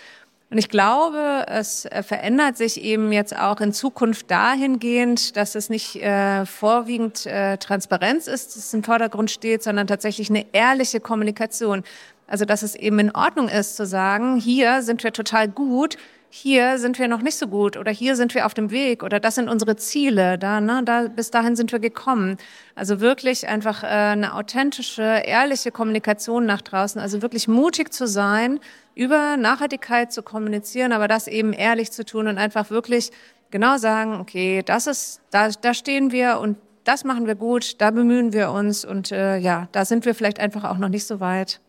Und 0.51 0.57
ich 0.57 0.69
glaube, 0.69 1.45
es 1.47 1.85
äh, 1.85 2.01
verändert 2.01 2.57
sich 2.57 2.81
eben 2.81 3.11
jetzt 3.11 3.37
auch 3.37 3.61
in 3.61 3.71
Zukunft 3.71 4.31
dahingehend, 4.31 5.37
dass 5.37 5.53
es 5.53 5.69
nicht 5.69 5.95
äh, 5.97 6.45
vorwiegend 6.45 7.27
äh, 7.27 7.57
Transparenz 7.57 8.27
ist, 8.27 8.55
das 8.55 8.73
im 8.73 8.83
Vordergrund 8.83 9.29
steht, 9.29 9.61
sondern 9.61 9.85
tatsächlich 9.85 10.29
eine 10.29 10.45
ehrliche 10.51 10.99
Kommunikation. 10.99 11.83
Also 12.29 12.45
dass 12.45 12.61
es 12.61 12.75
eben 12.75 12.99
in 12.99 13.15
Ordnung 13.15 13.49
ist 13.49 13.75
zu 13.75 13.85
sagen, 13.85 14.37
hier 14.37 14.83
sind 14.83 15.03
wir 15.03 15.11
total 15.11 15.47
gut, 15.47 15.97
hier 16.29 16.77
sind 16.77 16.99
wir 16.99 17.07
noch 17.07 17.23
nicht 17.23 17.37
so 17.37 17.47
gut 17.47 17.75
oder 17.75 17.91
hier 17.91 18.15
sind 18.15 18.35
wir 18.35 18.45
auf 18.45 18.53
dem 18.53 18.69
Weg 18.69 19.01
oder 19.01 19.19
das 19.19 19.33
sind 19.33 19.49
unsere 19.49 19.75
Ziele, 19.77 20.37
da, 20.37 20.61
ne, 20.61 20.83
da, 20.85 21.07
bis 21.07 21.31
dahin 21.31 21.55
sind 21.55 21.71
wir 21.71 21.79
gekommen. 21.79 22.37
Also 22.75 22.99
wirklich 22.99 23.47
einfach 23.47 23.83
äh, 23.83 23.87
eine 23.87 24.35
authentische, 24.35 25.01
ehrliche 25.01 25.71
Kommunikation 25.71 26.45
nach 26.45 26.61
draußen, 26.61 27.01
also 27.01 27.23
wirklich 27.23 27.47
mutig 27.47 27.91
zu 27.91 28.07
sein, 28.07 28.59
über 28.93 29.37
Nachhaltigkeit 29.37 30.13
zu 30.13 30.21
kommunizieren, 30.21 30.91
aber 30.91 31.07
das 31.07 31.27
eben 31.27 31.51
ehrlich 31.51 31.91
zu 31.91 32.05
tun 32.05 32.27
und 32.27 32.37
einfach 32.37 32.69
wirklich 32.69 33.09
genau 33.49 33.77
sagen, 33.77 34.19
okay, 34.21 34.61
das 34.63 34.85
ist, 34.85 35.21
da, 35.31 35.49
da 35.49 35.73
stehen 35.73 36.11
wir 36.11 36.39
und 36.39 36.57
das 36.83 37.03
machen 37.03 37.25
wir 37.25 37.35
gut, 37.35 37.81
da 37.81 37.89
bemühen 37.89 38.33
wir 38.33 38.51
uns 38.51 38.85
und 38.85 39.11
äh, 39.11 39.37
ja, 39.37 39.67
da 39.71 39.83
sind 39.83 40.05
wir 40.05 40.13
vielleicht 40.13 40.39
einfach 40.39 40.63
auch 40.63 40.77
noch 40.77 40.89
nicht 40.89 41.07
so 41.07 41.19
weit. 41.19 41.59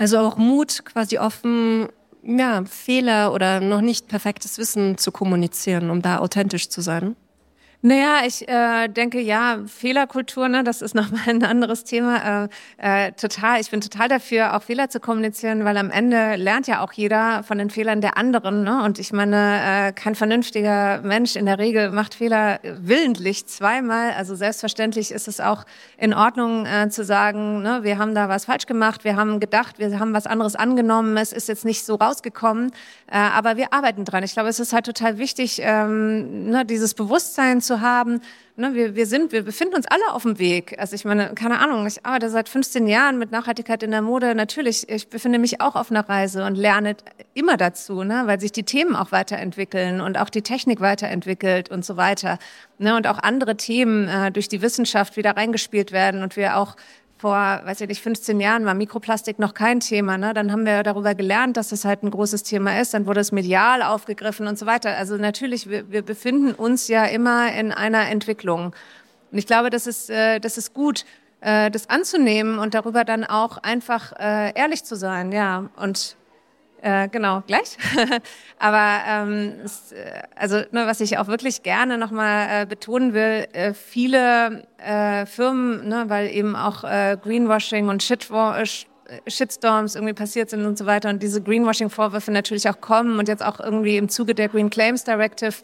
Also 0.00 0.18
auch 0.18 0.38
Mut, 0.38 0.86
quasi 0.86 1.18
offen 1.18 1.88
ja, 2.22 2.64
Fehler 2.64 3.34
oder 3.34 3.60
noch 3.60 3.82
nicht 3.82 4.08
perfektes 4.08 4.56
Wissen 4.56 4.96
zu 4.96 5.12
kommunizieren, 5.12 5.90
um 5.90 6.00
da 6.00 6.20
authentisch 6.20 6.70
zu 6.70 6.80
sein? 6.80 7.16
Naja, 7.82 8.26
ich 8.26 8.46
äh, 8.46 8.88
denke, 8.88 9.20
ja, 9.20 9.60
Fehlerkultur, 9.66 10.48
ne, 10.48 10.62
das 10.62 10.82
ist 10.82 10.94
nochmal 11.00 11.22
ein 11.26 11.42
anderes 11.42 11.84
Thema. 11.84 12.44
Äh, 12.44 13.06
äh, 13.06 13.12
total, 13.12 13.58
ich 13.58 13.70
bin 13.70 13.80
total 13.80 14.08
dafür, 14.08 14.54
auch 14.54 14.62
Fehler 14.62 14.90
zu 14.90 15.00
kommunizieren, 15.00 15.64
weil 15.64 15.78
am 15.78 15.90
Ende 15.90 16.36
lernt 16.36 16.66
ja 16.66 16.84
auch 16.84 16.92
jeder 16.92 17.42
von 17.42 17.56
den 17.56 17.70
Fehlern 17.70 18.02
der 18.02 18.18
anderen. 18.18 18.64
Ne? 18.64 18.82
Und 18.84 18.98
ich 18.98 19.14
meine, 19.14 19.88
äh, 19.88 19.92
kein 19.92 20.14
vernünftiger 20.14 21.00
Mensch 21.00 21.36
in 21.36 21.46
der 21.46 21.58
Regel 21.58 21.90
macht 21.90 22.14
Fehler 22.14 22.60
willentlich 22.62 23.46
zweimal. 23.46 24.12
Also 24.12 24.34
selbstverständlich 24.34 25.10
ist 25.10 25.26
es 25.26 25.40
auch 25.40 25.64
in 25.96 26.12
Ordnung 26.12 26.66
äh, 26.66 26.90
zu 26.90 27.02
sagen, 27.02 27.62
ne, 27.62 27.80
wir 27.82 27.96
haben 27.96 28.14
da 28.14 28.28
was 28.28 28.44
falsch 28.44 28.66
gemacht, 28.66 29.04
wir 29.04 29.16
haben 29.16 29.40
gedacht, 29.40 29.78
wir 29.78 29.98
haben 29.98 30.12
was 30.12 30.26
anderes 30.26 30.54
angenommen, 30.54 31.16
es 31.16 31.32
ist 31.32 31.48
jetzt 31.48 31.64
nicht 31.64 31.86
so 31.86 31.94
rausgekommen, 31.94 32.72
äh, 33.10 33.16
aber 33.16 33.56
wir 33.56 33.72
arbeiten 33.72 34.04
dran. 34.04 34.22
Ich 34.22 34.34
glaube, 34.34 34.50
es 34.50 34.60
ist 34.60 34.74
halt 34.74 34.84
total 34.84 35.16
wichtig, 35.16 35.60
ähm, 35.62 36.50
ne, 36.50 36.66
dieses 36.66 36.92
Bewusstsein 36.92 37.62
zu 37.62 37.69
haben. 37.78 38.20
Ne, 38.56 38.74
wir, 38.74 38.96
wir 38.96 39.06
sind, 39.06 39.30
wir 39.30 39.44
befinden 39.44 39.76
uns 39.76 39.86
alle 39.86 40.12
auf 40.12 40.22
dem 40.22 40.40
Weg. 40.40 40.76
Also 40.78 40.96
ich 40.96 41.04
meine, 41.04 41.34
keine 41.34 41.60
Ahnung, 41.60 41.86
ich 41.86 42.04
arbeite 42.04 42.28
seit 42.28 42.48
15 42.48 42.88
Jahren 42.88 43.18
mit 43.18 43.30
Nachhaltigkeit 43.30 43.82
in 43.84 43.92
der 43.92 44.02
Mode. 44.02 44.34
Natürlich, 44.34 44.88
ich 44.88 45.08
befinde 45.08 45.38
mich 45.38 45.60
auch 45.60 45.76
auf 45.76 45.90
einer 45.90 46.08
Reise 46.08 46.44
und 46.44 46.56
lerne 46.56 46.96
immer 47.32 47.56
dazu, 47.56 48.02
ne, 48.02 48.24
weil 48.26 48.40
sich 48.40 48.50
die 48.50 48.64
Themen 48.64 48.96
auch 48.96 49.12
weiterentwickeln 49.12 50.00
und 50.00 50.18
auch 50.18 50.28
die 50.28 50.42
Technik 50.42 50.80
weiterentwickelt 50.80 51.70
und 51.70 51.84
so 51.84 51.96
weiter. 51.96 52.38
Ne, 52.78 52.96
und 52.96 53.06
auch 53.06 53.18
andere 53.18 53.56
Themen 53.56 54.08
äh, 54.08 54.32
durch 54.32 54.48
die 54.48 54.62
Wissenschaft 54.62 55.16
wieder 55.16 55.36
reingespielt 55.36 55.92
werden 55.92 56.22
und 56.22 56.36
wir 56.36 56.56
auch 56.56 56.76
vor, 57.20 57.60
weiß 57.64 57.82
ich 57.82 57.88
nicht, 57.88 58.02
15 58.02 58.40
Jahren 58.40 58.64
war 58.64 58.72
Mikroplastik 58.74 59.38
noch 59.38 59.52
kein 59.52 59.80
Thema. 59.80 60.16
Ne? 60.16 60.32
Dann 60.32 60.50
haben 60.52 60.64
wir 60.64 60.82
darüber 60.82 61.14
gelernt, 61.14 61.56
dass 61.56 61.70
es 61.70 61.84
halt 61.84 62.02
ein 62.02 62.10
großes 62.10 62.44
Thema 62.44 62.80
ist. 62.80 62.94
Dann 62.94 63.06
wurde 63.06 63.20
es 63.20 63.30
medial 63.30 63.82
aufgegriffen 63.82 64.46
und 64.46 64.58
so 64.58 64.64
weiter. 64.64 64.96
Also 64.96 65.16
natürlich, 65.16 65.68
wir, 65.68 65.90
wir 65.90 66.02
befinden 66.02 66.52
uns 66.52 66.88
ja 66.88 67.04
immer 67.04 67.52
in 67.52 67.72
einer 67.72 68.08
Entwicklung. 68.08 68.74
Und 69.30 69.38
ich 69.38 69.46
glaube, 69.46 69.68
das 69.68 69.86
ist, 69.86 70.08
äh, 70.08 70.40
das 70.40 70.56
ist 70.56 70.72
gut, 70.72 71.04
äh, 71.40 71.70
das 71.70 71.90
anzunehmen 71.90 72.58
und 72.58 72.72
darüber 72.72 73.04
dann 73.04 73.24
auch 73.24 73.58
einfach 73.58 74.12
äh, 74.18 74.58
ehrlich 74.58 74.84
zu 74.84 74.96
sein. 74.96 75.30
Ja, 75.30 75.68
und 75.76 76.16
äh, 76.82 77.08
genau, 77.08 77.42
gleich. 77.46 77.76
Aber 78.58 79.00
ähm, 79.06 79.54
es, 79.64 79.92
äh, 79.92 80.22
also 80.34 80.56
ne, 80.70 80.86
was 80.86 81.00
ich 81.00 81.18
auch 81.18 81.28
wirklich 81.28 81.62
gerne 81.62 81.98
nochmal 81.98 82.62
äh, 82.62 82.66
betonen 82.66 83.12
will, 83.12 83.46
äh, 83.52 83.74
viele 83.74 84.64
äh, 84.78 85.26
Firmen, 85.26 85.88
ne, 85.88 86.04
weil 86.08 86.30
eben 86.30 86.56
auch 86.56 86.84
äh, 86.84 87.16
Greenwashing 87.22 87.88
und 87.88 88.02
Shitwa 88.02 88.60
äh, 88.60 88.66
Shitstorms 89.26 89.96
irgendwie 89.96 90.14
passiert 90.14 90.50
sind 90.50 90.64
und 90.64 90.78
so 90.78 90.86
weiter 90.86 91.08
und 91.10 91.20
diese 91.20 91.42
Greenwashing-Vorwürfe 91.42 92.30
natürlich 92.30 92.68
auch 92.68 92.80
kommen 92.80 93.18
und 93.18 93.26
jetzt 93.26 93.44
auch 93.44 93.58
irgendwie 93.58 93.96
im 93.96 94.08
Zuge 94.08 94.36
der 94.36 94.48
Green 94.48 94.70
Claims 94.70 95.02
Directive 95.02 95.54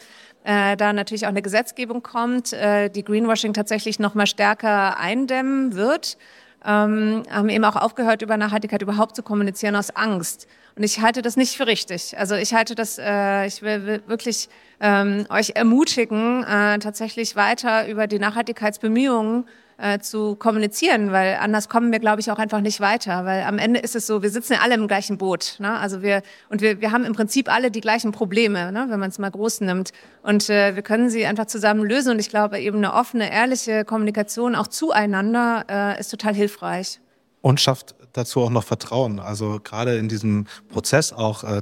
äh, 0.43 0.77
da 0.77 0.93
natürlich 0.93 1.25
auch 1.25 1.29
eine 1.29 1.41
Gesetzgebung 1.41 2.03
kommt, 2.03 2.53
äh, 2.53 2.89
die 2.89 3.03
Greenwashing 3.03 3.53
tatsächlich 3.53 3.99
nochmal 3.99 4.27
stärker 4.27 4.97
eindämmen 4.99 5.75
wird, 5.75 6.17
ähm, 6.65 7.23
haben 7.29 7.49
eben 7.49 7.63
auch 7.65 7.75
aufgehört, 7.75 8.21
über 8.21 8.37
Nachhaltigkeit 8.37 8.81
überhaupt 8.81 9.15
zu 9.15 9.23
kommunizieren 9.23 9.75
aus 9.75 9.95
Angst. 9.95 10.47
Und 10.75 10.83
ich 10.83 11.01
halte 11.01 11.21
das 11.21 11.37
nicht 11.37 11.57
für 11.57 11.65
richtig. 11.65 12.17
Also 12.17 12.35
ich 12.35 12.53
halte 12.53 12.75
das, 12.75 12.99
äh, 12.99 13.47
ich 13.47 13.61
will 13.61 14.01
wirklich 14.07 14.49
ähm, 14.79 15.25
euch 15.29 15.53
ermutigen, 15.55 16.43
äh, 16.43 16.77
tatsächlich 16.79 17.35
weiter 17.35 17.87
über 17.87 18.07
die 18.07 18.19
Nachhaltigkeitsbemühungen 18.19 19.45
äh, 19.77 19.99
zu 19.99 20.35
kommunizieren, 20.35 21.11
weil 21.11 21.35
anders 21.35 21.69
kommen 21.69 21.91
wir, 21.91 21.99
glaube 21.99 22.19
ich, 22.19 22.31
auch 22.31 22.39
einfach 22.39 22.61
nicht 22.61 22.79
weiter. 22.79 23.25
Weil 23.25 23.43
am 23.43 23.59
Ende 23.59 23.79
ist 23.79 23.95
es 23.95 24.07
so, 24.07 24.23
wir 24.23 24.29
sitzen 24.29 24.53
ja 24.53 24.59
alle 24.61 24.75
im 24.75 24.87
gleichen 24.87 25.17
Boot. 25.17 25.55
Ne? 25.59 25.71
Also 25.77 26.01
wir 26.01 26.23
und 26.49 26.61
wir, 26.61 26.81
wir 26.81 26.91
haben 26.91 27.05
im 27.05 27.13
Prinzip 27.13 27.51
alle 27.51 27.71
die 27.71 27.81
gleichen 27.81 28.11
Probleme, 28.11 28.71
ne? 28.71 28.87
wenn 28.89 28.99
man 28.99 29.09
es 29.09 29.19
mal 29.19 29.31
groß 29.31 29.61
nimmt. 29.61 29.91
Und 30.23 30.49
äh, 30.49 30.75
wir 30.75 30.81
können 30.81 31.09
sie 31.09 31.25
einfach 31.25 31.45
zusammen 31.45 31.85
lösen. 31.85 32.13
Und 32.13 32.19
ich 32.19 32.29
glaube, 32.29 32.59
eben 32.59 32.77
eine 32.77 32.93
offene, 32.93 33.31
ehrliche 33.31 33.85
Kommunikation 33.85 34.55
auch 34.55 34.67
zueinander 34.67 35.65
äh, 35.69 35.99
ist 35.99 36.09
total 36.09 36.33
hilfreich. 36.33 36.99
Und 37.41 37.61
schafft 37.61 37.95
dazu 38.13 38.41
auch 38.41 38.49
noch 38.49 38.63
Vertrauen. 38.63 39.19
Also 39.19 39.59
gerade 39.63 39.97
in 39.97 40.09
diesem 40.09 40.47
Prozess 40.69 41.13
auch 41.13 41.43
äh, 41.43 41.61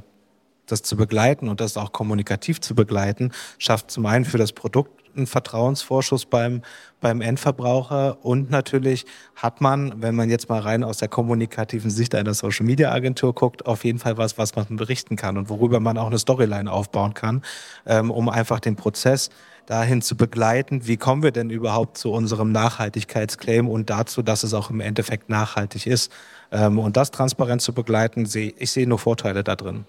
das 0.66 0.82
zu 0.82 0.96
begleiten 0.96 1.48
und 1.48 1.60
das 1.60 1.76
auch 1.76 1.92
kommunikativ 1.92 2.60
zu 2.60 2.74
begleiten, 2.74 3.32
schafft 3.58 3.90
zum 3.90 4.06
einen 4.06 4.24
für 4.24 4.38
das 4.38 4.52
Produkt 4.52 4.95
einen 5.16 5.26
Vertrauensvorschuss 5.26 6.26
beim, 6.26 6.62
beim 7.00 7.20
Endverbraucher 7.20 8.24
und 8.24 8.50
natürlich 8.50 9.06
hat 9.34 9.60
man, 9.60 10.02
wenn 10.02 10.14
man 10.14 10.30
jetzt 10.30 10.48
mal 10.48 10.60
rein 10.60 10.84
aus 10.84 10.98
der 10.98 11.08
kommunikativen 11.08 11.90
Sicht 11.90 12.14
einer 12.14 12.34
Social 12.34 12.66
Media 12.66 12.92
Agentur 12.92 13.34
guckt, 13.34 13.66
auf 13.66 13.84
jeden 13.84 13.98
Fall 13.98 14.16
was, 14.16 14.38
was 14.38 14.54
man 14.54 14.76
berichten 14.76 15.16
kann 15.16 15.36
und 15.36 15.48
worüber 15.48 15.80
man 15.80 15.98
auch 15.98 16.06
eine 16.06 16.18
Storyline 16.18 16.70
aufbauen 16.70 17.14
kann, 17.14 17.42
ähm, 17.86 18.10
um 18.10 18.28
einfach 18.28 18.60
den 18.60 18.76
Prozess 18.76 19.30
dahin 19.66 20.00
zu 20.00 20.16
begleiten, 20.16 20.86
wie 20.86 20.96
kommen 20.96 21.22
wir 21.22 21.32
denn 21.32 21.50
überhaupt 21.50 21.98
zu 21.98 22.12
unserem 22.12 22.52
Nachhaltigkeitsclaim 22.52 23.68
und 23.68 23.90
dazu, 23.90 24.22
dass 24.22 24.44
es 24.44 24.54
auch 24.54 24.70
im 24.70 24.80
Endeffekt 24.80 25.28
nachhaltig 25.28 25.86
ist. 25.86 26.12
Ähm, 26.52 26.78
und 26.78 26.96
das 26.96 27.10
transparent 27.10 27.60
zu 27.60 27.72
begleiten, 27.72 28.28
ich 28.34 28.70
sehe 28.70 28.86
nur 28.86 28.98
Vorteile 28.98 29.42
da 29.42 29.56
drin. 29.56 29.84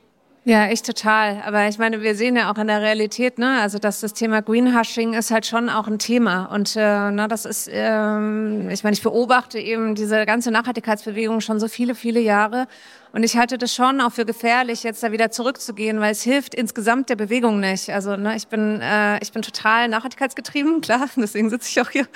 Ja, 0.50 0.72
ich 0.72 0.82
total. 0.82 1.42
Aber 1.46 1.68
ich 1.68 1.78
meine, 1.78 2.02
wir 2.02 2.16
sehen 2.16 2.38
ja 2.38 2.50
auch 2.50 2.58
in 2.58 2.68
der 2.68 2.82
Realität, 2.82 3.38
ne, 3.38 3.60
also 3.60 3.80
dass 3.80 4.00
das 4.00 4.14
Thema 4.14 4.42
Greenhushing 4.42 5.14
ist 5.14 5.30
halt 5.30 5.46
schon 5.46 5.70
auch 5.70 5.88
ein 5.88 6.00
Thema. 6.00 6.46
Und 6.46 6.74
äh, 6.78 7.12
na, 7.12 7.28
das 7.28 7.44
ist, 7.44 7.70
ähm, 7.70 8.70
ich 8.70 8.82
meine, 8.82 8.94
ich 8.94 9.04
beobachte 9.04 9.60
eben 9.60 9.94
diese 9.94 10.26
ganze 10.26 10.50
Nachhaltigkeitsbewegung 10.52 11.42
schon 11.42 11.60
so 11.60 11.68
viele, 11.68 11.96
viele 11.96 12.22
Jahre. 12.22 12.68
Und 13.12 13.24
ich 13.24 13.36
halte 13.36 13.58
das 13.58 13.76
schon 13.76 14.00
auch 14.00 14.14
für 14.14 14.26
gefährlich, 14.26 14.84
jetzt 14.84 15.04
da 15.04 15.12
wieder 15.12 15.32
zurückzugehen, 15.32 16.00
weil 16.00 16.14
es 16.14 16.22
hilft 16.22 16.56
insgesamt 16.56 17.10
der 17.10 17.18
Bewegung 17.18 17.60
nicht. 17.60 17.90
Also 17.90 18.16
ne, 18.16 18.38
ich 18.38 18.48
bin, 18.48 18.80
äh, 18.80 19.22
ich 19.22 19.34
bin 19.34 19.42
total 19.42 19.90
nachhaltigkeitsgetrieben, 19.90 20.80
klar, 20.82 21.10
deswegen 21.18 21.50
sitze 21.50 21.68
ich 21.68 21.82
auch 21.86 21.90
hier 21.90 22.08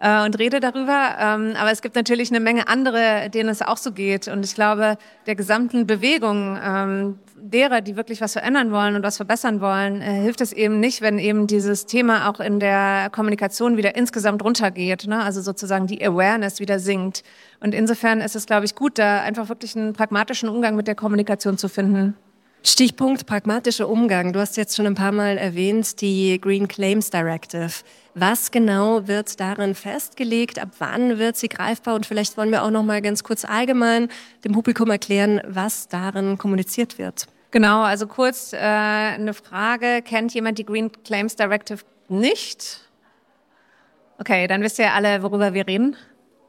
äh, 0.00 0.24
und 0.24 0.38
rede 0.38 0.60
darüber. 0.60 1.16
Ähm, 1.18 1.54
aber 1.56 1.70
es 1.70 1.82
gibt 1.82 1.94
natürlich 1.94 2.30
eine 2.30 2.40
Menge 2.40 2.68
andere, 2.68 3.30
denen 3.30 3.48
es 3.48 3.62
auch 3.62 3.76
so 3.76 3.92
geht. 3.92 4.28
Und 4.28 4.44
ich 4.44 4.54
glaube, 4.54 4.96
der 5.26 5.34
gesamten 5.34 5.86
Bewegung 5.86 6.58
ähm, 6.62 7.18
derer, 7.36 7.80
die 7.80 7.96
wirklich 7.96 8.20
was 8.20 8.32
verändern 8.32 8.72
wollen 8.72 8.96
und 8.96 9.02
was 9.02 9.16
verbessern 9.16 9.60
wollen, 9.60 10.00
äh, 10.00 10.22
hilft 10.22 10.40
es 10.40 10.52
eben 10.52 10.80
nicht, 10.80 11.02
wenn 11.02 11.18
eben 11.18 11.46
dieses 11.46 11.86
Thema 11.86 12.28
auch 12.28 12.40
in 12.40 12.60
der 12.60 13.10
Kommunikation 13.12 13.76
wieder 13.76 13.94
insgesamt 13.94 14.42
runtergeht. 14.42 15.06
Ne? 15.06 15.22
Also 15.22 15.40
sozusagen 15.40 15.86
die 15.86 16.04
Awareness 16.04 16.60
wieder 16.60 16.78
sinkt. 16.78 17.22
Und 17.60 17.74
insofern 17.74 18.20
ist 18.20 18.36
es, 18.36 18.46
glaube 18.46 18.64
ich, 18.64 18.74
gut, 18.74 18.98
da 18.98 19.20
einfach 19.20 19.48
wirklich 19.48 19.76
einen 19.76 19.92
pragmatischen 19.92 20.48
Umgang 20.48 20.76
mit 20.76 20.86
der 20.86 20.94
Kommunikation 20.94 21.58
zu 21.58 21.68
finden. 21.68 22.16
Stichpunkt 22.62 23.24
pragmatischer 23.24 23.88
Umgang. 23.88 24.34
Du 24.34 24.40
hast 24.40 24.58
jetzt 24.58 24.76
schon 24.76 24.86
ein 24.86 24.94
paar 24.94 25.12
Mal 25.12 25.38
erwähnt, 25.38 26.02
die 26.02 26.38
Green 26.38 26.68
Claims 26.68 27.08
Directive. 27.08 27.70
Was 28.14 28.50
genau 28.50 29.06
wird 29.06 29.38
darin 29.38 29.74
festgelegt? 29.74 30.58
Ab 30.58 30.70
wann 30.78 31.18
wird 31.18 31.36
sie 31.36 31.48
greifbar? 31.48 31.94
Und 31.94 32.06
vielleicht 32.06 32.36
wollen 32.36 32.50
wir 32.50 32.64
auch 32.64 32.70
noch 32.70 32.82
mal 32.82 33.00
ganz 33.00 33.22
kurz 33.22 33.44
allgemein 33.44 34.08
dem 34.44 34.52
Publikum 34.52 34.90
erklären, 34.90 35.40
was 35.46 35.88
darin 35.88 36.36
kommuniziert 36.36 36.98
wird. 36.98 37.26
Genau, 37.52 37.82
also 37.82 38.06
kurz 38.06 38.52
äh, 38.52 38.56
eine 38.58 39.34
Frage. 39.34 40.02
Kennt 40.02 40.34
jemand 40.34 40.58
die 40.58 40.64
Green 40.64 40.90
Claims 41.04 41.36
Directive 41.36 41.80
nicht? 42.08 42.80
Okay, 44.18 44.46
dann 44.46 44.62
wisst 44.62 44.78
ihr 44.78 44.92
alle, 44.92 45.22
worüber 45.22 45.54
wir 45.54 45.66
reden. 45.66 45.96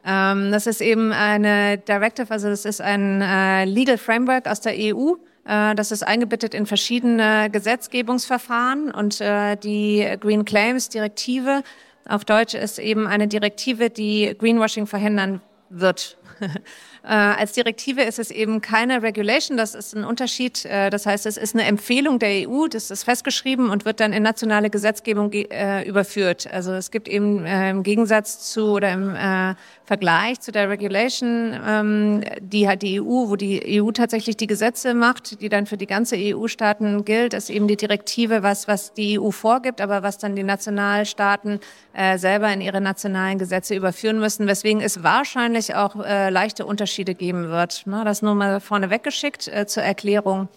Ähm, 0.04 0.52
das 0.52 0.68
ist 0.68 0.82
eben 0.82 1.12
eine 1.12 1.78
Directive, 1.78 2.30
also 2.32 2.50
das 2.50 2.66
ist 2.66 2.82
ein 2.82 3.22
äh, 3.22 3.66
Legal 3.66 3.98
Framework 3.98 4.48
aus 4.48 4.62
der 4.62 4.74
EU 4.78 5.14
das 5.44 5.92
ist 5.92 6.04
eingebettet 6.04 6.54
in 6.54 6.66
verschiedene 6.66 7.50
Gesetzgebungsverfahren 7.52 8.92
und 8.92 9.22
äh, 9.22 9.56
die 9.58 10.08
Green 10.20 10.46
Claims 10.46 10.90
Direktive 10.90 11.64
auf 12.08 12.26
Deutsch 12.26 12.54
ist 12.54 12.80
eben 12.80 13.08
eine 13.08 13.28
Direktive, 13.28 13.90
die 13.90 14.36
Greenwashing 14.38 14.88
verhindern 14.88 15.42
wird. 15.70 16.18
Äh, 17.04 17.08
als 17.08 17.54
Direktive 17.54 18.04
ist 18.04 18.20
es 18.20 18.30
eben 18.30 18.62
keine 18.62 19.02
Regulation, 19.02 19.58
das 19.58 19.74
ist 19.74 19.96
ein 19.96 20.04
Unterschied. 20.04 20.66
Äh, 20.66 20.92
das 20.92 21.08
heißt, 21.08 21.26
es 21.26 21.36
ist 21.36 21.56
eine 21.56 21.66
Empfehlung 21.66 22.20
der 22.20 22.48
EU, 22.48 22.68
das 22.68 22.92
ist 22.92 23.04
festgeschrieben 23.04 23.72
und 23.72 23.86
wird 23.86 24.00
dann 24.00 24.14
in 24.14 24.22
nationale 24.22 24.70
Gesetzgebung 24.70 25.32
äh, 25.34 25.88
überführt. 25.88 26.48
Also 26.52 26.74
es 26.74 26.92
gibt 26.92 27.08
eben 27.08 27.44
äh, 27.46 27.72
im 27.72 27.82
Gegensatz 27.82 28.52
zu 28.52 28.74
oder 28.74 28.92
im 28.92 29.16
äh, 29.16 29.56
Vergleich 29.86 30.40
zu 30.40 30.52
der 30.52 30.70
Regulation, 30.70 31.60
ähm, 31.68 32.22
die 32.40 32.70
hat 32.70 32.84
die 32.84 33.02
EU, 33.02 33.30
wo 33.30 33.36
die 33.36 33.82
EU 33.82 33.92
tatsächlich 33.92 34.38
die 34.38 34.48
Gesetze 34.48 34.94
macht, 34.94 35.42
die 35.42 35.50
dann 35.50 35.66
für 35.66 35.78
die 35.78 35.88
ganze 35.88 36.16
EU-Staaten 36.18 37.04
gilt, 37.04 37.34
ist 37.34 37.50
eben 37.50 37.68
die 37.68 37.78
Direktive, 37.78 38.44
was, 38.44 38.68
was 38.68 38.94
die 38.94 39.20
EU 39.20 39.32
vorgibt, 39.32 39.82
aber 39.82 40.04
was 40.04 40.20
dann 40.20 40.36
die 40.36 40.44
Nationalstaaten 40.44 41.60
äh, 41.94 42.18
selber 42.20 42.54
in 42.54 42.62
ihre 42.62 42.80
nationalen 42.80 43.40
Gesetze 43.40 43.76
überführen 43.76 44.20
müssen, 44.20 44.48
weswegen 44.48 44.82
es 44.82 45.04
wahrscheinlich 45.04 45.74
auch 45.76 45.96
äh, 46.06 46.30
leichte 46.30 46.66
Unterschiede 46.66 46.91
geben 46.96 47.50
wird. 47.50 47.84
Na, 47.86 48.04
das 48.04 48.22
nur 48.22 48.36
mal 48.36 48.60
vorne 48.60 48.90
weggeschickt 48.90 49.48
äh, 49.48 49.66
zur 49.66 49.84
Erklärung. 49.84 50.50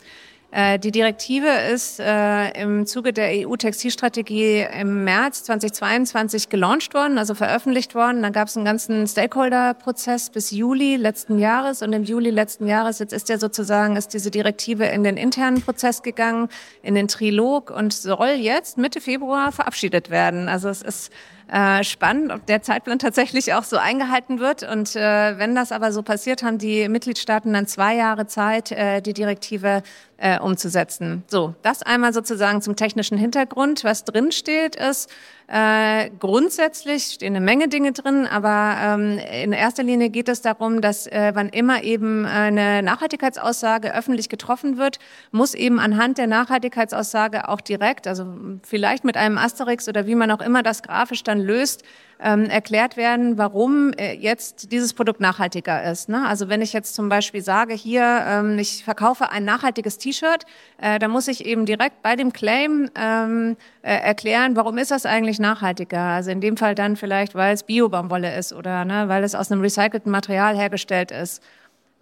Äh, 0.55 0.79
die 0.79 0.93
Direktive 0.93 1.49
ist 1.49 1.99
äh, 1.99 2.51
im 2.63 2.87
Zuge 2.87 3.13
der 3.13 3.45
EU-Textilstrategie 3.45 4.65
im 4.81 5.03
März 5.03 5.43
2022 5.43 6.49
gelauncht 6.49 6.95
worden, 6.95 7.19
also 7.19 7.35
veröffentlicht 7.35 7.97
worden. 7.97 8.23
Dann 8.23 8.33
gab 8.33 8.47
es 8.47 8.57
einen 8.57 8.65
ganzen 8.65 9.05
Stakeholder-Prozess 9.09 10.31
bis 10.31 10.53
Juli 10.53 10.95
letzten 10.95 11.41
Jahres 11.41 11.83
und 11.83 11.93
im 11.93 12.05
Juli 12.05 12.31
letzten 12.31 12.69
Jahres, 12.69 13.01
jetzt 13.01 13.13
ist 13.13 13.29
ja 13.29 13.39
sozusagen, 13.39 13.97
ist 13.97 14.15
diese 14.15 14.31
Direktive 14.31 14.85
in 14.85 15.03
den 15.03 15.17
internen 15.17 15.61
Prozess 15.61 16.05
gegangen, 16.05 16.49
in 16.83 16.95
den 16.95 17.09
Trilog 17.09 17.71
und 17.71 17.93
soll 17.93 18.37
jetzt 18.39 18.79
Mitte 18.79 19.01
Februar 19.01 19.51
verabschiedet 19.51 20.09
werden. 20.09 20.49
Also 20.49 20.69
es 20.69 20.83
ist 20.83 21.11
äh, 21.53 21.85
spannend, 21.85 22.33
ob 22.33 22.47
der 22.47 22.63
Zeitplan 22.63 22.99
tatsächlich 22.99 23.55
auch 23.55 23.65
so 23.65 23.77
eingehalten 23.77 24.41
wird. 24.41 24.63
Und 24.63 24.97
äh, 24.97 25.39
wenn 25.39 25.55
das 25.55 25.73
aber 25.73 25.93
so 25.93 26.03
passiert, 26.03 26.43
haben 26.43 26.59
die 26.59 26.89
Mitgliedstaaten 26.89 27.53
dann 27.53 27.67
zwei 27.67 27.97
Jahre 27.97 28.27
Zeit, 28.27 28.73
äh, 28.73 29.01
die 29.01 29.13
Direktive 29.13 29.83
äh, 30.17 30.39
umzusetzen. 30.39 31.25
So, 31.27 31.55
das 31.63 31.83
einmal 31.83 32.13
sozusagen 32.13 32.63
zum 32.63 32.77
technischen 32.77 33.19
Hintergrund. 33.19 33.85
Was 33.85 34.05
drin 34.05 34.33
steht, 34.33 34.77
ist, 34.77 35.11
äh, 35.47 36.11
grundsätzlich 36.21 37.05
stehen 37.05 37.37
eine 37.37 37.45
Menge 37.45 37.69
Dinge 37.69 37.93
drin, 37.93 38.27
aber 38.27 38.77
ähm, 38.81 39.19
in 39.19 39.53
erster 39.53 39.83
Linie 39.83 40.09
geht 40.09 40.29
es 40.29 40.41
darum, 40.41 40.81
dass 40.81 41.07
äh, 41.07 41.33
wann 41.35 41.51
immer 41.51 41.83
eben 41.83 42.25
eine 42.25 42.83
Nachhaltigkeitsaussage 42.83 43.95
öffentlich 43.95 44.31
getroffen 44.31 44.79
wird, 44.79 44.99
muss 45.33 45.55
eben 45.55 45.79
anhand 45.81 46.17
der 46.17 46.29
Nachhaltigkeitsaussage 46.29 47.49
auch 47.49 47.61
direkt, 47.61 48.07
also 48.07 48.27
vielleicht 48.63 49.05
mit 49.05 49.19
einem 49.19 49.37
Asterix 49.37 49.87
oder 49.87 50.07
wie 50.07 50.15
man 50.15 50.31
auch 50.31 50.41
immer 50.41 50.63
das 50.63 50.83
grafisch 50.83 51.23
dann 51.23 51.41
löst, 51.41 51.85
ähm, 52.21 52.45
erklärt 52.45 52.97
werden, 52.97 53.39
warum 53.39 53.93
äh, 53.93 54.15
jetzt 54.15 54.73
dieses 54.73 54.95
Produkt 54.95 55.21
nachhaltiger 55.21 55.91
ist. 55.91 56.09
Ne? 56.09 56.27
Also 56.27 56.49
wenn 56.49 56.63
ich 56.63 56.73
jetzt 56.73 56.95
zum 56.95 57.09
Beispiel 57.09 57.43
sage, 57.43 57.75
hier, 57.75 58.25
ähm, 58.27 58.59
ich 58.59 58.85
verkaufe 58.85 59.31
ein 59.31 59.45
nachhaltiges 59.45 59.99
T-Shirt, 59.99 60.45
äh, 60.79 60.99
dann 60.99 61.11
muss 61.11 61.29
ich 61.29 61.45
eben 61.45 61.67
direkt 61.67 62.03
bei 62.03 62.17
dem 62.17 62.33
Claim 62.33 62.91
ähm, 62.95 63.57
äh, 63.83 63.95
erklären, 63.95 64.57
warum 64.57 64.79
ist 64.79 64.91
das 64.91 65.07
eigentlich 65.07 65.39
nachhaltiger? 65.39 66.01
Also 66.01 66.31
in 66.31 66.41
dem 66.41 66.57
Fall 66.57 66.75
dann 66.75 66.97
vielleicht, 66.97 67.35
weil 67.35 67.55
es 67.55 67.63
Bio-Baumwolle 67.63 68.37
ist 68.37 68.53
oder 68.53 68.85
ne, 68.85 69.09
weil 69.09 69.25
es 69.25 69.35
aus 69.35 69.51
einem 69.51 69.61
recycelten 69.61 70.11
Material 70.11 70.57
hergestellt 70.57 71.11
ist. 71.11 71.43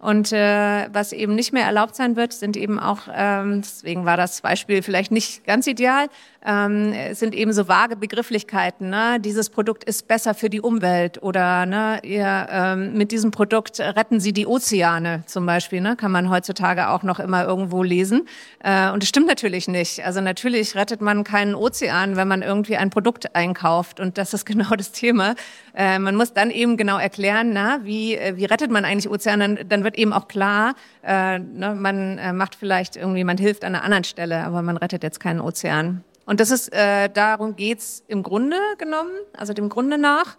Und 0.03 0.33
äh, 0.33 0.89
was 0.91 1.13
eben 1.13 1.33
nicht 1.33 1.53
mehr 1.53 1.65
erlaubt 1.65 1.95
sein 1.95 2.17
wird, 2.17 2.33
sind 2.33 2.57
eben 2.57 2.77
auch, 2.77 3.03
ähm, 3.15 3.61
deswegen 3.61 4.03
war 4.03 4.17
das 4.17 4.41
Beispiel 4.41 4.83
vielleicht 4.83 5.13
nicht 5.13 5.45
ganz 5.45 5.65
ideal, 5.65 6.09
ähm, 6.45 6.93
sind 7.13 7.33
eben 7.33 7.53
so 7.53 7.67
vage 7.67 7.95
Begrifflichkeiten. 7.95 8.89
Ne? 8.89 9.19
Dieses 9.19 9.49
Produkt 9.49 9.83
ist 9.85 10.07
besser 10.07 10.33
für 10.33 10.49
die 10.49 10.59
Umwelt 10.59 11.23
oder 11.23 11.65
ne, 11.65 11.99
ihr, 12.03 12.47
ähm, 12.51 12.93
mit 12.93 13.11
diesem 13.11 13.31
Produkt 13.31 13.79
retten 13.79 14.19
Sie 14.19 14.33
die 14.33 14.45
Ozeane 14.45 15.23
zum 15.25 15.45
Beispiel. 15.45 15.79
Ne? 15.79 15.95
Kann 15.95 16.11
man 16.11 16.29
heutzutage 16.29 16.89
auch 16.89 17.03
noch 17.03 17.19
immer 17.19 17.45
irgendwo 17.45 17.81
lesen. 17.81 18.27
Äh, 18.61 18.91
und 18.91 19.03
das 19.03 19.09
stimmt 19.09 19.27
natürlich 19.27 19.67
nicht. 19.67 20.05
Also 20.05 20.19
natürlich 20.19 20.75
rettet 20.75 21.01
man 21.01 21.23
keinen 21.23 21.55
Ozean, 21.55 22.17
wenn 22.17 22.27
man 22.27 22.41
irgendwie 22.41 22.75
ein 22.75 22.89
Produkt 22.89 23.35
einkauft. 23.35 24.01
Und 24.01 24.17
das 24.17 24.33
ist 24.33 24.45
genau 24.53 24.75
das 24.75 24.91
Thema. 24.91 25.35
Äh, 25.73 25.97
man 25.99 26.15
muss 26.15 26.33
dann 26.33 26.51
eben 26.51 26.75
genau 26.75 26.97
erklären, 26.97 27.51
na, 27.53 27.79
wie, 27.83 28.15
äh, 28.15 28.35
wie 28.35 28.45
rettet 28.45 28.69
man 28.69 28.83
eigentlich 28.83 29.09
Ozeane. 29.09 29.55
Dann, 29.55 29.69
dann 29.69 29.83
wird 29.83 29.92
eben 29.95 30.13
auch 30.13 30.27
klar, 30.27 30.75
äh, 31.03 31.39
ne, 31.39 31.75
man 31.75 32.17
äh, 32.17 32.33
macht 32.33 32.55
vielleicht 32.55 32.95
irgendwie, 32.95 33.23
man 33.23 33.37
hilft 33.37 33.63
an 33.63 33.75
einer 33.75 33.83
anderen 33.83 34.03
Stelle, 34.03 34.43
aber 34.43 34.61
man 34.61 34.77
rettet 34.77 35.03
jetzt 35.03 35.19
keinen 35.19 35.41
Ozean. 35.41 36.03
Und 36.25 36.39
das 36.39 36.51
ist, 36.51 36.73
äh, 36.73 37.09
darum 37.09 37.55
geht's 37.55 38.03
im 38.07 38.23
Grunde 38.23 38.57
genommen, 38.77 39.11
also 39.35 39.53
dem 39.53 39.69
Grunde 39.69 39.97
nach. 39.97 40.37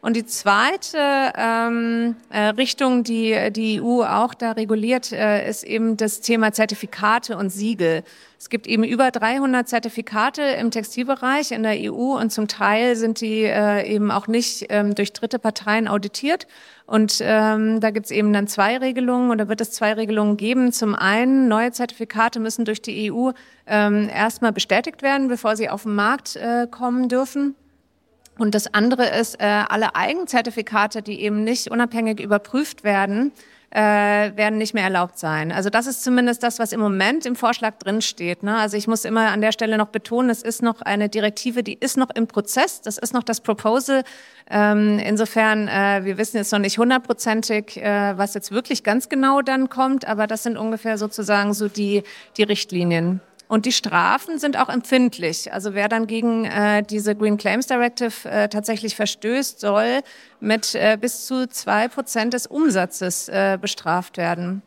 Und 0.00 0.14
die 0.14 0.24
zweite 0.24 1.32
ähm, 1.36 2.14
äh, 2.30 2.50
Richtung, 2.50 3.02
die 3.02 3.50
die 3.50 3.82
EU 3.82 4.04
auch 4.04 4.32
da 4.32 4.52
reguliert, 4.52 5.10
äh, 5.10 5.48
ist 5.48 5.64
eben 5.64 5.96
das 5.96 6.20
Thema 6.20 6.52
Zertifikate 6.52 7.36
und 7.36 7.50
Siegel. 7.50 8.04
Es 8.38 8.48
gibt 8.48 8.68
eben 8.68 8.84
über 8.84 9.10
300 9.10 9.68
Zertifikate 9.68 10.42
im 10.42 10.70
Textilbereich 10.70 11.50
in 11.50 11.64
der 11.64 11.92
EU 11.92 12.16
und 12.16 12.30
zum 12.30 12.46
Teil 12.46 12.94
sind 12.94 13.20
die 13.20 13.42
äh, 13.42 13.92
eben 13.92 14.12
auch 14.12 14.28
nicht 14.28 14.66
ähm, 14.68 14.94
durch 14.94 15.12
dritte 15.12 15.40
Parteien 15.40 15.88
auditiert. 15.88 16.46
Und 16.88 17.18
ähm, 17.20 17.80
da 17.80 17.90
gibt 17.90 18.06
es 18.06 18.10
eben 18.10 18.32
dann 18.32 18.46
zwei 18.46 18.78
Regelungen 18.78 19.30
oder 19.30 19.50
wird 19.50 19.60
es 19.60 19.72
zwei 19.72 19.92
Regelungen 19.92 20.38
geben. 20.38 20.72
Zum 20.72 20.94
einen, 20.94 21.46
neue 21.46 21.70
Zertifikate 21.70 22.40
müssen 22.40 22.64
durch 22.64 22.80
die 22.80 23.12
EU 23.12 23.32
ähm, 23.66 24.08
erstmal 24.08 24.52
bestätigt 24.52 25.02
werden, 25.02 25.28
bevor 25.28 25.54
sie 25.54 25.68
auf 25.68 25.82
den 25.82 25.94
Markt 25.94 26.36
äh, 26.36 26.66
kommen 26.70 27.10
dürfen. 27.10 27.56
Und 28.38 28.54
das 28.54 28.72
andere 28.72 29.06
ist, 29.06 29.38
äh, 29.38 29.64
alle 29.68 29.96
Eigenzertifikate, 29.96 31.02
die 31.02 31.20
eben 31.20 31.44
nicht 31.44 31.70
unabhängig 31.70 32.20
überprüft 32.20 32.84
werden, 32.84 33.32
äh, 33.70 33.80
werden 33.80 34.58
nicht 34.58 34.74
mehr 34.74 34.84
erlaubt 34.84 35.18
sein. 35.18 35.52
Also 35.52 35.68
das 35.68 35.86
ist 35.86 36.02
zumindest 36.02 36.42
das, 36.42 36.58
was 36.58 36.72
im 36.72 36.80
Moment 36.80 37.26
im 37.26 37.36
Vorschlag 37.36 37.76
drin 37.78 38.00
steht. 38.00 38.42
Ne? 38.42 38.56
Also 38.56 38.76
ich 38.76 38.88
muss 38.88 39.04
immer 39.04 39.28
an 39.28 39.40
der 39.40 39.52
Stelle 39.52 39.76
noch 39.76 39.88
betonen, 39.88 40.30
es 40.30 40.42
ist 40.42 40.62
noch 40.62 40.80
eine 40.80 41.08
Direktive, 41.08 41.62
die 41.62 41.74
ist 41.74 41.96
noch 41.96 42.10
im 42.14 42.26
Prozess. 42.26 42.80
Das 42.80 42.96
ist 42.98 43.12
noch 43.12 43.22
das 43.22 43.40
Proposal. 43.40 44.04
Ähm, 44.50 44.98
insofern, 44.98 45.68
äh, 45.68 46.04
wir 46.04 46.16
wissen 46.16 46.38
jetzt 46.38 46.52
noch 46.52 46.58
nicht 46.58 46.78
hundertprozentig, 46.78 47.76
äh, 47.76 48.16
was 48.16 48.34
jetzt 48.34 48.50
wirklich 48.52 48.82
ganz 48.82 49.08
genau 49.08 49.42
dann 49.42 49.68
kommt, 49.68 50.06
aber 50.08 50.26
das 50.26 50.42
sind 50.42 50.56
ungefähr 50.56 50.96
sozusagen 50.96 51.52
so 51.52 51.68
die, 51.68 52.02
die 52.38 52.44
Richtlinien. 52.44 53.20
Und 53.48 53.64
die 53.64 53.72
Strafen 53.72 54.38
sind 54.38 54.58
auch 54.58 54.68
empfindlich. 54.68 55.52
Also 55.52 55.72
wer 55.72 55.88
dann 55.88 56.06
gegen 56.06 56.44
äh, 56.44 56.82
diese 56.82 57.16
Green 57.16 57.38
Claims 57.38 57.66
Directive 57.66 58.28
äh, 58.28 58.48
tatsächlich 58.48 58.94
verstößt, 58.94 59.58
soll 59.58 60.00
mit 60.38 60.74
äh, 60.74 60.98
bis 61.00 61.26
zu 61.26 61.48
zwei 61.48 61.88
Prozent 61.88 62.34
des 62.34 62.46
Umsatzes 62.46 63.28
äh, 63.28 63.58
bestraft 63.60 64.18
werden. 64.18 64.62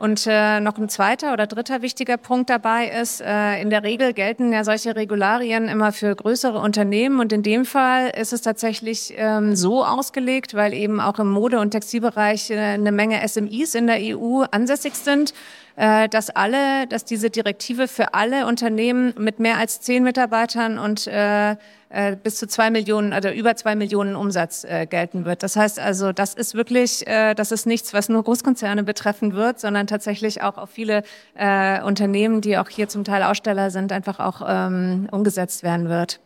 Und 0.00 0.26
äh, 0.26 0.60
noch 0.60 0.78
ein 0.78 0.88
zweiter 0.88 1.34
oder 1.34 1.46
dritter 1.46 1.82
wichtiger 1.82 2.16
Punkt 2.16 2.48
dabei 2.48 2.88
ist, 2.88 3.20
äh, 3.20 3.60
in 3.60 3.68
der 3.68 3.82
Regel 3.82 4.14
gelten 4.14 4.50
ja 4.50 4.64
solche 4.64 4.96
Regularien 4.96 5.68
immer 5.68 5.92
für 5.92 6.16
größere 6.16 6.58
Unternehmen 6.58 7.20
und 7.20 7.34
in 7.34 7.42
dem 7.42 7.66
Fall 7.66 8.10
ist 8.18 8.32
es 8.32 8.40
tatsächlich 8.40 9.12
ähm, 9.18 9.54
so 9.54 9.84
ausgelegt, 9.84 10.54
weil 10.54 10.72
eben 10.72 11.00
auch 11.00 11.18
im 11.18 11.30
Mode- 11.30 11.60
und 11.60 11.72
Textilbereich 11.72 12.50
äh, 12.50 12.56
eine 12.56 12.92
Menge 12.92 13.20
SMIs 13.28 13.74
in 13.74 13.88
der 13.88 13.98
EU 14.00 14.44
ansässig 14.50 14.94
sind, 14.94 15.34
dass 15.80 16.28
alle, 16.28 16.86
dass 16.88 17.06
diese 17.06 17.30
Direktive 17.30 17.88
für 17.88 18.12
alle 18.12 18.46
Unternehmen 18.46 19.14
mit 19.16 19.38
mehr 19.38 19.56
als 19.56 19.80
zehn 19.80 20.02
Mitarbeitern 20.02 20.78
und 20.78 21.06
äh, 21.06 21.56
äh, 21.92 22.16
bis 22.16 22.36
zu 22.36 22.46
zwei 22.46 22.70
Millionen, 22.70 23.12
also 23.12 23.30
über 23.30 23.56
zwei 23.56 23.74
Millionen 23.74 24.14
Umsatz 24.14 24.62
äh, 24.64 24.86
gelten 24.86 25.24
wird. 25.24 25.42
Das 25.42 25.56
heißt 25.56 25.80
also, 25.80 26.12
das 26.12 26.34
ist 26.34 26.54
wirklich, 26.54 27.06
äh, 27.06 27.34
das 27.34 27.50
ist 27.50 27.66
nichts, 27.66 27.92
was 27.92 28.08
nur 28.08 28.22
Großkonzerne 28.22 28.84
betreffen 28.84 29.34
wird, 29.34 29.58
sondern 29.58 29.86
tatsächlich 29.86 30.42
auch 30.42 30.56
auf 30.56 30.70
viele 30.70 31.02
äh, 31.34 31.82
Unternehmen, 31.82 32.42
die 32.42 32.58
auch 32.58 32.68
hier 32.68 32.88
zum 32.88 33.02
Teil 33.02 33.22
Aussteller 33.22 33.70
sind, 33.70 33.90
einfach 33.90 34.20
auch 34.20 34.42
ähm, 34.46 35.08
umgesetzt 35.10 35.62
werden 35.62 35.88
wird. 35.88 36.20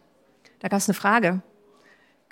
Da 0.58 0.68
gab 0.68 0.80
es 0.80 0.88
eine 0.88 0.94
Frage. 0.94 1.40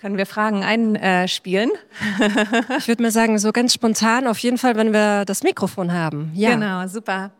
Können 0.02 0.18
wir 0.18 0.26
Fragen 0.26 0.64
einspielen? 0.64 1.70
ich 2.76 2.88
würde 2.88 3.04
mal 3.04 3.12
sagen, 3.12 3.38
so 3.38 3.52
ganz 3.52 3.72
spontan, 3.72 4.26
auf 4.26 4.38
jeden 4.38 4.58
Fall, 4.58 4.74
wenn 4.74 4.92
wir 4.92 5.24
das 5.24 5.44
Mikrofon 5.44 5.92
haben. 5.92 6.32
Ja. 6.34 6.54
Genau, 6.54 6.84
super. 6.88 7.30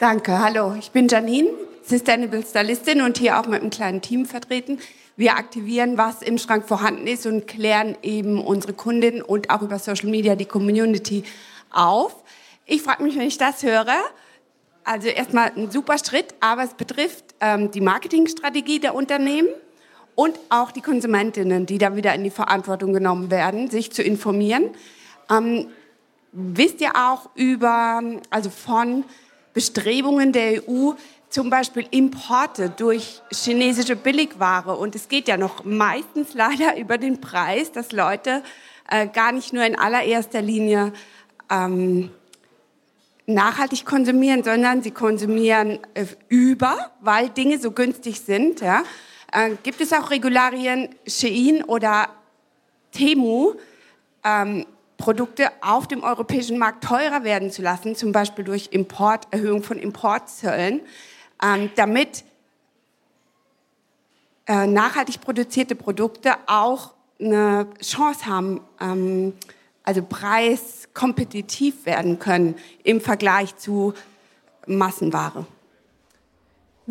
Danke, 0.00 0.36
hallo, 0.40 0.74
ich 0.76 0.90
bin 0.90 1.06
Janine, 1.06 1.50
Sustainable 1.84 2.42
Stylistin 2.44 3.00
und 3.00 3.16
hier 3.16 3.38
auch 3.38 3.46
mit 3.46 3.60
einem 3.60 3.70
kleinen 3.70 4.00
Team 4.00 4.26
vertreten. 4.26 4.80
Wir 5.16 5.36
aktivieren, 5.36 5.96
was 5.96 6.20
im 6.22 6.36
Schrank 6.36 6.66
vorhanden 6.66 7.06
ist 7.06 7.26
und 7.26 7.46
klären 7.46 7.96
eben 8.02 8.44
unsere 8.44 8.72
Kundinnen 8.72 9.22
und 9.22 9.50
auch 9.50 9.62
über 9.62 9.78
Social 9.78 10.10
Media 10.10 10.34
die 10.34 10.46
Community 10.46 11.22
auf. 11.70 12.24
Ich 12.66 12.82
frage 12.82 13.04
mich, 13.04 13.16
wenn 13.16 13.28
ich 13.28 13.38
das 13.38 13.62
höre, 13.62 13.94
also 14.82 15.06
erstmal 15.06 15.52
ein 15.54 15.70
super 15.70 15.96
Schritt, 15.98 16.34
aber 16.40 16.64
es 16.64 16.74
betrifft 16.74 17.24
ähm, 17.40 17.70
die 17.70 17.80
Marketingstrategie 17.80 18.80
der 18.80 18.96
Unternehmen 18.96 19.46
und 20.20 20.38
auch 20.50 20.70
die 20.70 20.82
Konsumentinnen, 20.82 21.64
die 21.64 21.78
da 21.78 21.96
wieder 21.96 22.14
in 22.14 22.22
die 22.22 22.30
Verantwortung 22.30 22.92
genommen 22.92 23.30
werden, 23.30 23.70
sich 23.70 23.90
zu 23.90 24.02
informieren. 24.02 24.68
Ähm, 25.30 25.68
wisst 26.30 26.82
ihr 26.82 26.94
auch 26.94 27.30
über, 27.36 28.02
also 28.28 28.50
von 28.50 29.04
Bestrebungen 29.54 30.32
der 30.32 30.68
EU, 30.68 30.90
zum 31.30 31.48
Beispiel 31.48 31.86
Importe 31.90 32.68
durch 32.68 33.22
chinesische 33.32 33.96
Billigware. 33.96 34.76
Und 34.76 34.94
es 34.94 35.08
geht 35.08 35.26
ja 35.26 35.38
noch 35.38 35.64
meistens 35.64 36.34
leider 36.34 36.76
über 36.76 36.98
den 36.98 37.22
Preis, 37.22 37.72
dass 37.72 37.90
Leute 37.90 38.42
äh, 38.90 39.06
gar 39.06 39.32
nicht 39.32 39.54
nur 39.54 39.64
in 39.64 39.78
allererster 39.78 40.42
Linie 40.42 40.92
ähm, 41.48 42.10
nachhaltig 43.24 43.86
konsumieren, 43.86 44.44
sondern 44.44 44.82
sie 44.82 44.90
konsumieren 44.90 45.78
äh, 45.94 46.04
über, 46.28 46.90
weil 47.00 47.30
Dinge 47.30 47.58
so 47.58 47.70
günstig 47.70 48.20
sind. 48.20 48.60
Ja? 48.60 48.82
Äh, 49.32 49.56
gibt 49.62 49.80
es 49.80 49.92
auch 49.92 50.10
Regularien, 50.10 50.88
Shein 51.06 51.62
oder 51.64 52.08
Temu, 52.92 53.54
ähm, 54.24 54.66
Produkte 54.96 55.50
auf 55.62 55.88
dem 55.88 56.02
europäischen 56.02 56.58
Markt 56.58 56.84
teurer 56.84 57.24
werden 57.24 57.50
zu 57.50 57.62
lassen, 57.62 57.96
zum 57.96 58.12
Beispiel 58.12 58.44
durch 58.44 58.68
Import, 58.72 59.28
Erhöhung 59.30 59.62
von 59.62 59.78
Importzöllen, 59.78 60.82
ähm, 61.42 61.70
damit 61.76 62.24
äh, 64.46 64.66
nachhaltig 64.66 65.20
produzierte 65.20 65.74
Produkte 65.74 66.34
auch 66.46 66.92
eine 67.18 67.66
Chance 67.80 68.26
haben, 68.26 68.60
ähm, 68.80 69.32
also 69.84 70.02
preiskompetitiv 70.02 71.86
werden 71.86 72.18
können 72.18 72.56
im 72.82 73.00
Vergleich 73.00 73.56
zu 73.56 73.94
Massenware. 74.66 75.46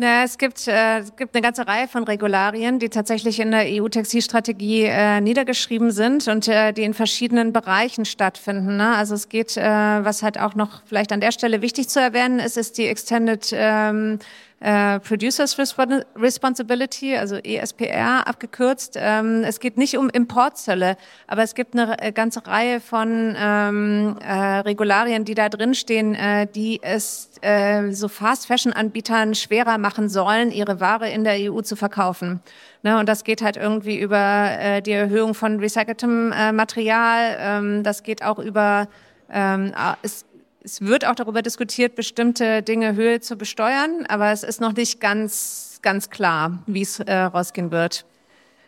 Na, 0.00 0.24
es 0.24 0.38
gibt, 0.38 0.66
äh, 0.66 1.00
es 1.00 1.14
gibt 1.14 1.34
eine 1.34 1.42
ganze 1.42 1.66
Reihe 1.66 1.86
von 1.86 2.04
Regularien, 2.04 2.78
die 2.78 2.88
tatsächlich 2.88 3.38
in 3.38 3.50
der 3.50 3.66
EU-Textilstrategie 3.66 4.84
äh, 4.84 5.20
niedergeschrieben 5.20 5.90
sind 5.90 6.26
und 6.26 6.48
äh, 6.48 6.72
die 6.72 6.84
in 6.84 6.94
verschiedenen 6.94 7.52
Bereichen 7.52 8.06
stattfinden. 8.06 8.78
Ne? 8.78 8.96
Also 8.96 9.14
es 9.14 9.28
geht, 9.28 9.58
äh, 9.58 9.62
was 9.62 10.22
halt 10.22 10.40
auch 10.40 10.54
noch 10.54 10.80
vielleicht 10.86 11.12
an 11.12 11.20
der 11.20 11.32
Stelle 11.32 11.60
wichtig 11.60 11.90
zu 11.90 12.00
erwähnen 12.00 12.38
ist, 12.38 12.56
ist 12.56 12.78
die 12.78 12.86
Extended 12.86 13.50
ähm, 13.52 14.20
äh, 14.60 15.00
Producers 15.00 15.56
Responsibility, 15.58 17.16
also 17.16 17.36
ESPR 17.36 18.26
abgekürzt. 18.26 18.94
Ähm, 18.96 19.42
es 19.44 19.58
geht 19.58 19.78
nicht 19.78 19.96
um 19.96 20.10
Importzölle, 20.10 20.96
aber 21.26 21.42
es 21.42 21.54
gibt 21.54 21.74
eine 21.74 22.00
äh, 22.00 22.12
ganze 22.12 22.46
Reihe 22.46 22.80
von 22.80 23.34
ähm, 23.38 24.18
äh, 24.20 24.58
Regularien, 24.60 25.24
die 25.24 25.34
da 25.34 25.48
drinstehen, 25.48 26.14
äh, 26.14 26.46
die 26.46 26.80
es 26.82 27.30
äh, 27.40 27.90
so 27.92 28.08
Fast-Fashion-Anbietern 28.08 29.34
schwerer 29.34 29.78
machen 29.78 30.10
sollen, 30.10 30.50
ihre 30.52 30.78
Ware 30.78 31.08
in 31.08 31.24
der 31.24 31.36
EU 31.50 31.62
zu 31.62 31.74
verkaufen. 31.74 32.40
Ne, 32.82 32.98
und 32.98 33.08
das 33.08 33.24
geht 33.24 33.42
halt 33.42 33.56
irgendwie 33.56 33.98
über 33.98 34.50
äh, 34.58 34.82
die 34.82 34.92
Erhöhung 34.92 35.34
von 35.34 35.58
recyceltem 35.58 36.32
äh, 36.32 36.52
Material. 36.52 37.36
Ähm, 37.38 37.82
das 37.82 38.02
geht 38.02 38.22
auch 38.22 38.38
über 38.38 38.88
ähm, 39.32 39.72
es 40.02 40.24
es 40.62 40.80
wird 40.80 41.06
auch 41.06 41.14
darüber 41.14 41.42
diskutiert, 41.42 41.94
bestimmte 41.94 42.62
Dinge 42.62 42.94
höher 42.94 43.20
zu 43.20 43.36
besteuern, 43.36 44.06
aber 44.08 44.30
es 44.30 44.42
ist 44.42 44.60
noch 44.60 44.74
nicht 44.74 45.00
ganz, 45.00 45.78
ganz 45.82 46.10
klar, 46.10 46.62
wie 46.66 46.82
es 46.82 47.00
äh, 47.00 47.14
rausgehen 47.14 47.70
wird. 47.70 48.04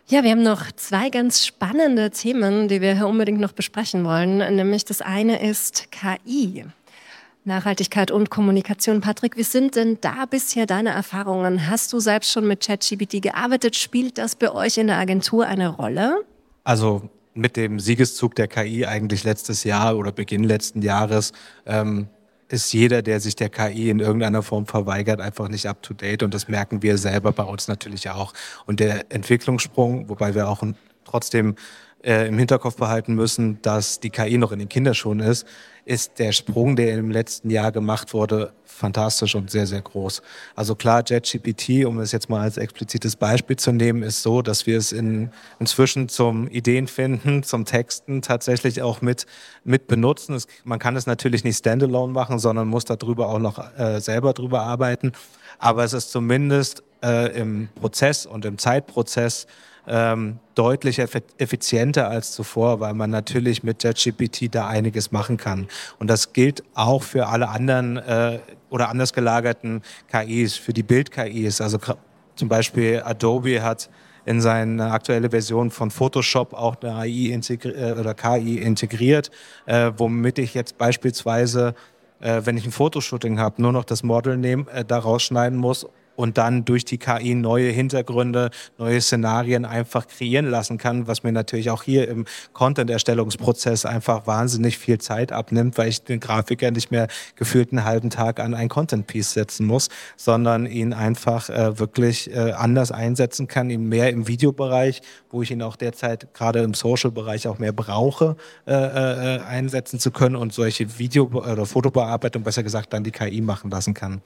Ja, 0.07 0.23
wir 0.23 0.31
haben 0.31 0.43
noch 0.43 0.71
zwei 0.73 1.09
ganz 1.09 1.45
spannende 1.45 2.09
Themen, 2.09 2.67
die 2.67 2.81
wir 2.81 2.95
hier 2.95 3.07
unbedingt 3.07 3.39
noch 3.39 3.53
besprechen 3.53 4.03
wollen. 4.03 4.37
Nämlich 4.55 4.83
das 4.83 5.01
eine 5.01 5.41
ist 5.47 5.91
KI. 5.91 6.65
Nachhaltigkeit 7.45 8.11
und 8.11 8.29
Kommunikation. 8.29 9.01
Patrick, 9.01 9.37
wie 9.37 9.43
sind 9.43 9.75
denn 9.75 9.97
da 10.01 10.25
bisher 10.25 10.65
deine 10.65 10.89
Erfahrungen? 10.89 11.69
Hast 11.69 11.91
du 11.93 11.99
selbst 11.99 12.31
schon 12.31 12.47
mit 12.47 12.65
ChatGPT 12.65 13.21
gearbeitet? 13.21 13.75
Spielt 13.75 14.17
das 14.17 14.35
bei 14.35 14.51
euch 14.51 14.77
in 14.77 14.87
der 14.87 14.97
Agentur 14.97 15.45
eine 15.45 15.69
Rolle? 15.69 16.25
Also 16.63 17.09
mit 17.33 17.57
dem 17.57 17.79
Siegeszug 17.79 18.35
der 18.35 18.47
KI 18.47 18.85
eigentlich 18.85 19.23
letztes 19.23 19.63
Jahr 19.63 19.97
oder 19.97 20.11
Beginn 20.11 20.43
letzten 20.43 20.81
Jahres 20.81 21.33
ähm, 21.65 22.07
ist 22.49 22.71
jeder, 22.73 23.01
der 23.01 23.19
sich 23.19 23.35
der 23.35 23.49
KI 23.49 23.89
in 23.89 23.99
irgendeiner 23.99 24.43
Form 24.43 24.67
verweigert, 24.67 25.19
einfach 25.19 25.49
nicht 25.49 25.65
up 25.65 25.81
to 25.81 25.93
date. 25.93 26.21
Und 26.21 26.33
das 26.33 26.47
merken 26.47 26.83
wir 26.83 26.97
selber 26.97 27.31
bei 27.31 27.43
uns 27.43 27.67
natürlich 27.67 28.09
auch. 28.09 28.33
Und 28.65 28.79
der 28.79 29.11
Entwicklungssprung, 29.11 30.07
wobei 30.09 30.35
wir 30.35 30.47
auch 30.47 30.61
trotzdem 31.05 31.55
äh, 32.03 32.27
im 32.27 32.37
Hinterkopf 32.37 32.75
behalten 32.75 33.15
müssen, 33.15 33.61
dass 33.61 33.99
die 33.99 34.09
KI 34.09 34.37
noch 34.37 34.51
in 34.51 34.59
den 34.59 34.69
Kinderschuhen 34.69 35.19
ist, 35.19 35.47
ist 35.85 36.19
der 36.19 36.31
Sprung, 36.31 36.75
der 36.75 36.97
im 36.97 37.11
letzten 37.11 37.49
Jahr 37.49 37.71
gemacht 37.71 38.13
wurde, 38.13 38.53
fantastisch 38.65 39.35
und 39.35 39.51
sehr, 39.51 39.67
sehr 39.67 39.81
groß. 39.81 40.21
Also 40.55 40.75
klar, 40.75 41.03
JetGPT, 41.05 41.85
um 41.85 41.99
es 41.99 42.11
jetzt 42.11 42.29
mal 42.29 42.41
als 42.41 42.57
explizites 42.57 43.15
Beispiel 43.15 43.55
zu 43.55 43.71
nehmen, 43.71 44.03
ist 44.03 44.23
so, 44.23 44.41
dass 44.41 44.65
wir 44.65 44.77
es 44.77 44.91
in, 44.91 45.29
inzwischen 45.59 46.09
zum 46.09 46.47
Ideenfinden, 46.47 47.43
zum 47.43 47.65
Texten 47.65 48.21
tatsächlich 48.21 48.81
auch 48.81 49.01
mit, 49.01 49.25
mit 49.63 49.87
benutzen. 49.87 50.35
Es, 50.35 50.47
man 50.63 50.79
kann 50.79 50.95
es 50.95 51.05
natürlich 51.05 51.43
nicht 51.43 51.57
standalone 51.57 52.11
machen, 52.13 52.39
sondern 52.39 52.67
muss 52.67 52.85
darüber 52.85 53.29
auch 53.29 53.39
noch 53.39 53.59
äh, 53.77 53.99
selber 53.99 54.33
drüber 54.33 54.61
arbeiten. 54.61 55.11
Aber 55.59 55.83
es 55.83 55.93
ist 55.93 56.11
zumindest 56.11 56.83
äh, 57.03 57.37
im 57.37 57.69
Prozess 57.75 58.25
und 58.25 58.45
im 58.45 58.57
Zeitprozess 58.57 59.47
ähm, 59.87 60.39
deutlich 60.55 60.99
effizienter 60.99 62.09
als 62.09 62.31
zuvor, 62.31 62.79
weil 62.79 62.93
man 62.93 63.09
natürlich 63.09 63.63
mit 63.63 63.83
JetGPT 63.83 64.53
da 64.53 64.67
einiges 64.67 65.11
machen 65.11 65.37
kann. 65.37 65.67
Und 65.99 66.09
das 66.09 66.33
gilt 66.33 66.63
auch 66.73 67.03
für 67.03 67.27
alle 67.27 67.49
anderen 67.49 67.97
äh, 67.97 68.39
oder 68.69 68.89
anders 68.89 69.13
gelagerten 69.13 69.81
KIs, 70.11 70.55
für 70.55 70.73
die 70.73 70.83
Bild-KIs. 70.83 71.61
Also 71.61 71.79
zum 72.35 72.49
Beispiel 72.49 73.01
Adobe 73.03 73.61
hat 73.61 73.89
in 74.25 74.39
seine 74.39 74.91
aktuelle 74.91 75.29
Version 75.31 75.69
von 75.69 75.91
Photoshop 75.91 76.53
auch 76.53 76.77
eine 76.81 76.95
AI 76.95 77.33
äh, 77.33 77.91
oder 77.99 78.13
KI 78.13 78.57
integriert, 78.57 79.31
äh, 79.65 79.91
womit 79.97 80.39
ich 80.39 80.53
jetzt 80.53 80.77
beispielsweise, 80.77 81.75
äh, 82.21 82.41
wenn 82.45 82.55
ich 82.55 82.65
ein 82.65 82.71
Fotoshooting 82.71 83.39
habe, 83.39 83.61
nur 83.61 83.73
noch 83.73 83.83
das 83.83 84.01
Model 84.01 84.37
nehmen, 84.37 84.67
äh, 84.69 84.85
da 84.85 84.99
rausschneiden 84.99 85.59
muss 85.59 85.85
und 86.15 86.37
dann 86.37 86.65
durch 86.65 86.85
die 86.85 86.97
KI 86.97 87.35
neue 87.35 87.71
Hintergründe, 87.71 88.49
neue 88.77 89.01
Szenarien 89.01 89.65
einfach 89.65 90.07
kreieren 90.07 90.49
lassen 90.49 90.77
kann, 90.77 91.07
was 91.07 91.23
mir 91.23 91.31
natürlich 91.31 91.69
auch 91.69 91.83
hier 91.83 92.07
im 92.07 92.25
Content-Erstellungsprozess 92.53 93.85
einfach 93.85 94.27
wahnsinnig 94.27 94.77
viel 94.77 94.99
Zeit 94.99 95.31
abnimmt, 95.31 95.77
weil 95.77 95.89
ich 95.89 96.03
den 96.03 96.19
Grafiker 96.19 96.71
nicht 96.71 96.91
mehr 96.91 97.07
gefühlt 97.35 97.71
einen 97.71 97.83
halben 97.83 98.09
Tag 98.09 98.39
an 98.39 98.53
ein 98.53 98.69
Content-Piece 98.69 99.33
setzen 99.33 99.65
muss, 99.65 99.89
sondern 100.17 100.65
ihn 100.65 100.93
einfach 100.93 101.49
äh, 101.49 101.79
wirklich 101.79 102.33
äh, 102.33 102.51
anders 102.51 102.91
einsetzen 102.91 103.47
kann, 103.47 103.69
ihn 103.69 103.89
mehr 103.89 104.09
im 104.09 104.27
Videobereich, 104.27 105.01
wo 105.29 105.41
ich 105.41 105.51
ihn 105.51 105.61
auch 105.61 105.75
derzeit 105.75 106.33
gerade 106.33 106.59
im 106.59 106.73
Social-Bereich 106.73 107.47
auch 107.47 107.59
mehr 107.59 107.73
brauche, 107.73 108.35
äh, 108.67 108.73
äh, 108.73 109.39
einsetzen 109.41 109.99
zu 109.99 110.11
können 110.11 110.35
und 110.35 110.53
solche 110.53 110.99
Video- 110.99 111.25
oder 111.25 111.65
Fotobearbeitung, 111.65 112.43
besser 112.43 112.63
gesagt, 112.63 112.93
dann 112.93 113.03
die 113.03 113.11
KI 113.11 113.41
machen 113.41 113.71
lassen 113.71 113.93
kann. 113.93 114.21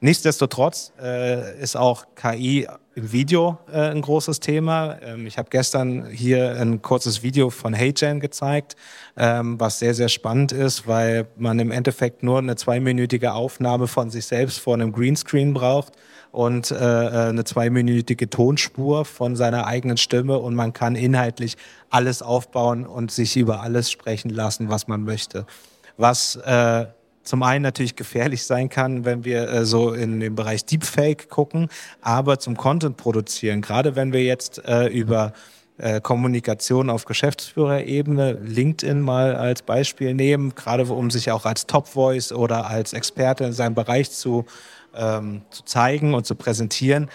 Nichtsdestotrotz 0.00 0.92
äh, 1.02 1.60
ist 1.60 1.76
auch 1.76 2.06
KI 2.14 2.68
im 2.94 3.10
Video 3.10 3.58
äh, 3.72 3.90
ein 3.90 4.00
großes 4.00 4.38
Thema. 4.38 4.96
Ähm, 5.02 5.26
ich 5.26 5.38
habe 5.38 5.48
gestern 5.50 6.06
hier 6.06 6.54
ein 6.54 6.82
kurzes 6.82 7.24
Video 7.24 7.50
von 7.50 7.74
HeyGen 7.74 8.20
gezeigt, 8.20 8.76
ähm, 9.16 9.58
was 9.58 9.80
sehr, 9.80 9.94
sehr 9.94 10.08
spannend 10.08 10.52
ist, 10.52 10.86
weil 10.86 11.26
man 11.36 11.58
im 11.58 11.72
Endeffekt 11.72 12.22
nur 12.22 12.38
eine 12.38 12.54
zweiminütige 12.54 13.32
Aufnahme 13.32 13.88
von 13.88 14.10
sich 14.10 14.26
selbst 14.26 14.60
vor 14.60 14.74
einem 14.74 14.92
Greenscreen 14.92 15.52
braucht 15.52 15.94
und 16.30 16.70
äh, 16.70 16.76
äh 16.76 17.28
eine 17.30 17.42
zweiminütige 17.42 18.30
Tonspur 18.30 19.04
von 19.04 19.34
seiner 19.34 19.66
eigenen 19.66 19.96
Stimme 19.96 20.38
und 20.38 20.54
man 20.54 20.72
kann 20.72 20.94
inhaltlich 20.94 21.56
alles 21.90 22.22
aufbauen 22.22 22.86
und 22.86 23.10
sich 23.10 23.36
über 23.36 23.62
alles 23.62 23.90
sprechen 23.90 24.30
lassen, 24.30 24.68
was 24.68 24.86
man 24.86 25.02
möchte. 25.02 25.44
Was 25.96 26.36
äh, 26.36 26.86
zum 27.28 27.42
einen 27.42 27.62
natürlich 27.62 27.94
gefährlich 27.94 28.44
sein 28.44 28.68
kann, 28.70 29.04
wenn 29.04 29.24
wir 29.24 29.48
äh, 29.48 29.64
so 29.66 29.92
in 29.92 30.18
den 30.18 30.34
Bereich 30.34 30.64
Deepfake 30.64 31.28
gucken, 31.28 31.68
aber 32.00 32.38
zum 32.38 32.56
Content 32.56 32.96
produzieren, 32.96 33.60
gerade 33.60 33.96
wenn 33.96 34.12
wir 34.12 34.24
jetzt 34.24 34.64
äh, 34.64 34.86
über 34.86 35.34
äh, 35.76 36.00
Kommunikation 36.00 36.90
auf 36.90 37.04
Geschäftsführerebene, 37.04 38.32
LinkedIn 38.32 39.00
mal 39.00 39.36
als 39.36 39.62
Beispiel 39.62 40.14
nehmen, 40.14 40.54
gerade 40.54 40.84
um 40.84 41.10
sich 41.10 41.30
auch 41.30 41.44
als 41.44 41.66
Top 41.66 41.86
Voice 41.86 42.32
oder 42.32 42.66
als 42.66 42.94
Experte 42.94 43.44
in 43.44 43.52
seinem 43.52 43.74
Bereich 43.74 44.10
zu, 44.10 44.46
ähm, 44.94 45.42
zu 45.50 45.64
zeigen 45.64 46.14
und 46.14 46.26
zu 46.26 46.34
präsentieren, 46.34 47.10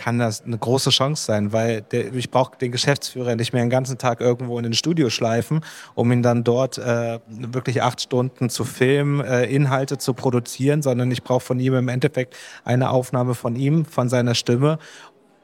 kann 0.00 0.18
das 0.18 0.42
eine 0.42 0.56
große 0.56 0.88
Chance 0.88 1.26
sein, 1.26 1.52
weil 1.52 1.82
der, 1.82 2.14
ich 2.14 2.30
brauche 2.30 2.56
den 2.56 2.72
Geschäftsführer 2.72 3.36
nicht 3.36 3.52
mehr 3.52 3.62
den 3.62 3.68
ganzen 3.68 3.98
Tag 3.98 4.22
irgendwo 4.22 4.56
in 4.56 4.62
den 4.62 4.72
Studio 4.72 5.10
schleifen, 5.10 5.60
um 5.94 6.10
ihn 6.10 6.22
dann 6.22 6.42
dort 6.42 6.78
äh, 6.78 7.18
wirklich 7.28 7.82
acht 7.82 8.00
Stunden 8.00 8.48
zu 8.48 8.64
filmen, 8.64 9.20
äh, 9.20 9.44
Inhalte 9.44 9.98
zu 9.98 10.14
produzieren, 10.14 10.80
sondern 10.80 11.10
ich 11.10 11.22
brauche 11.22 11.44
von 11.44 11.60
ihm 11.60 11.74
im 11.74 11.88
Endeffekt 11.88 12.34
eine 12.64 12.88
Aufnahme 12.88 13.34
von 13.34 13.56
ihm, 13.56 13.84
von 13.84 14.08
seiner 14.08 14.34
Stimme 14.34 14.78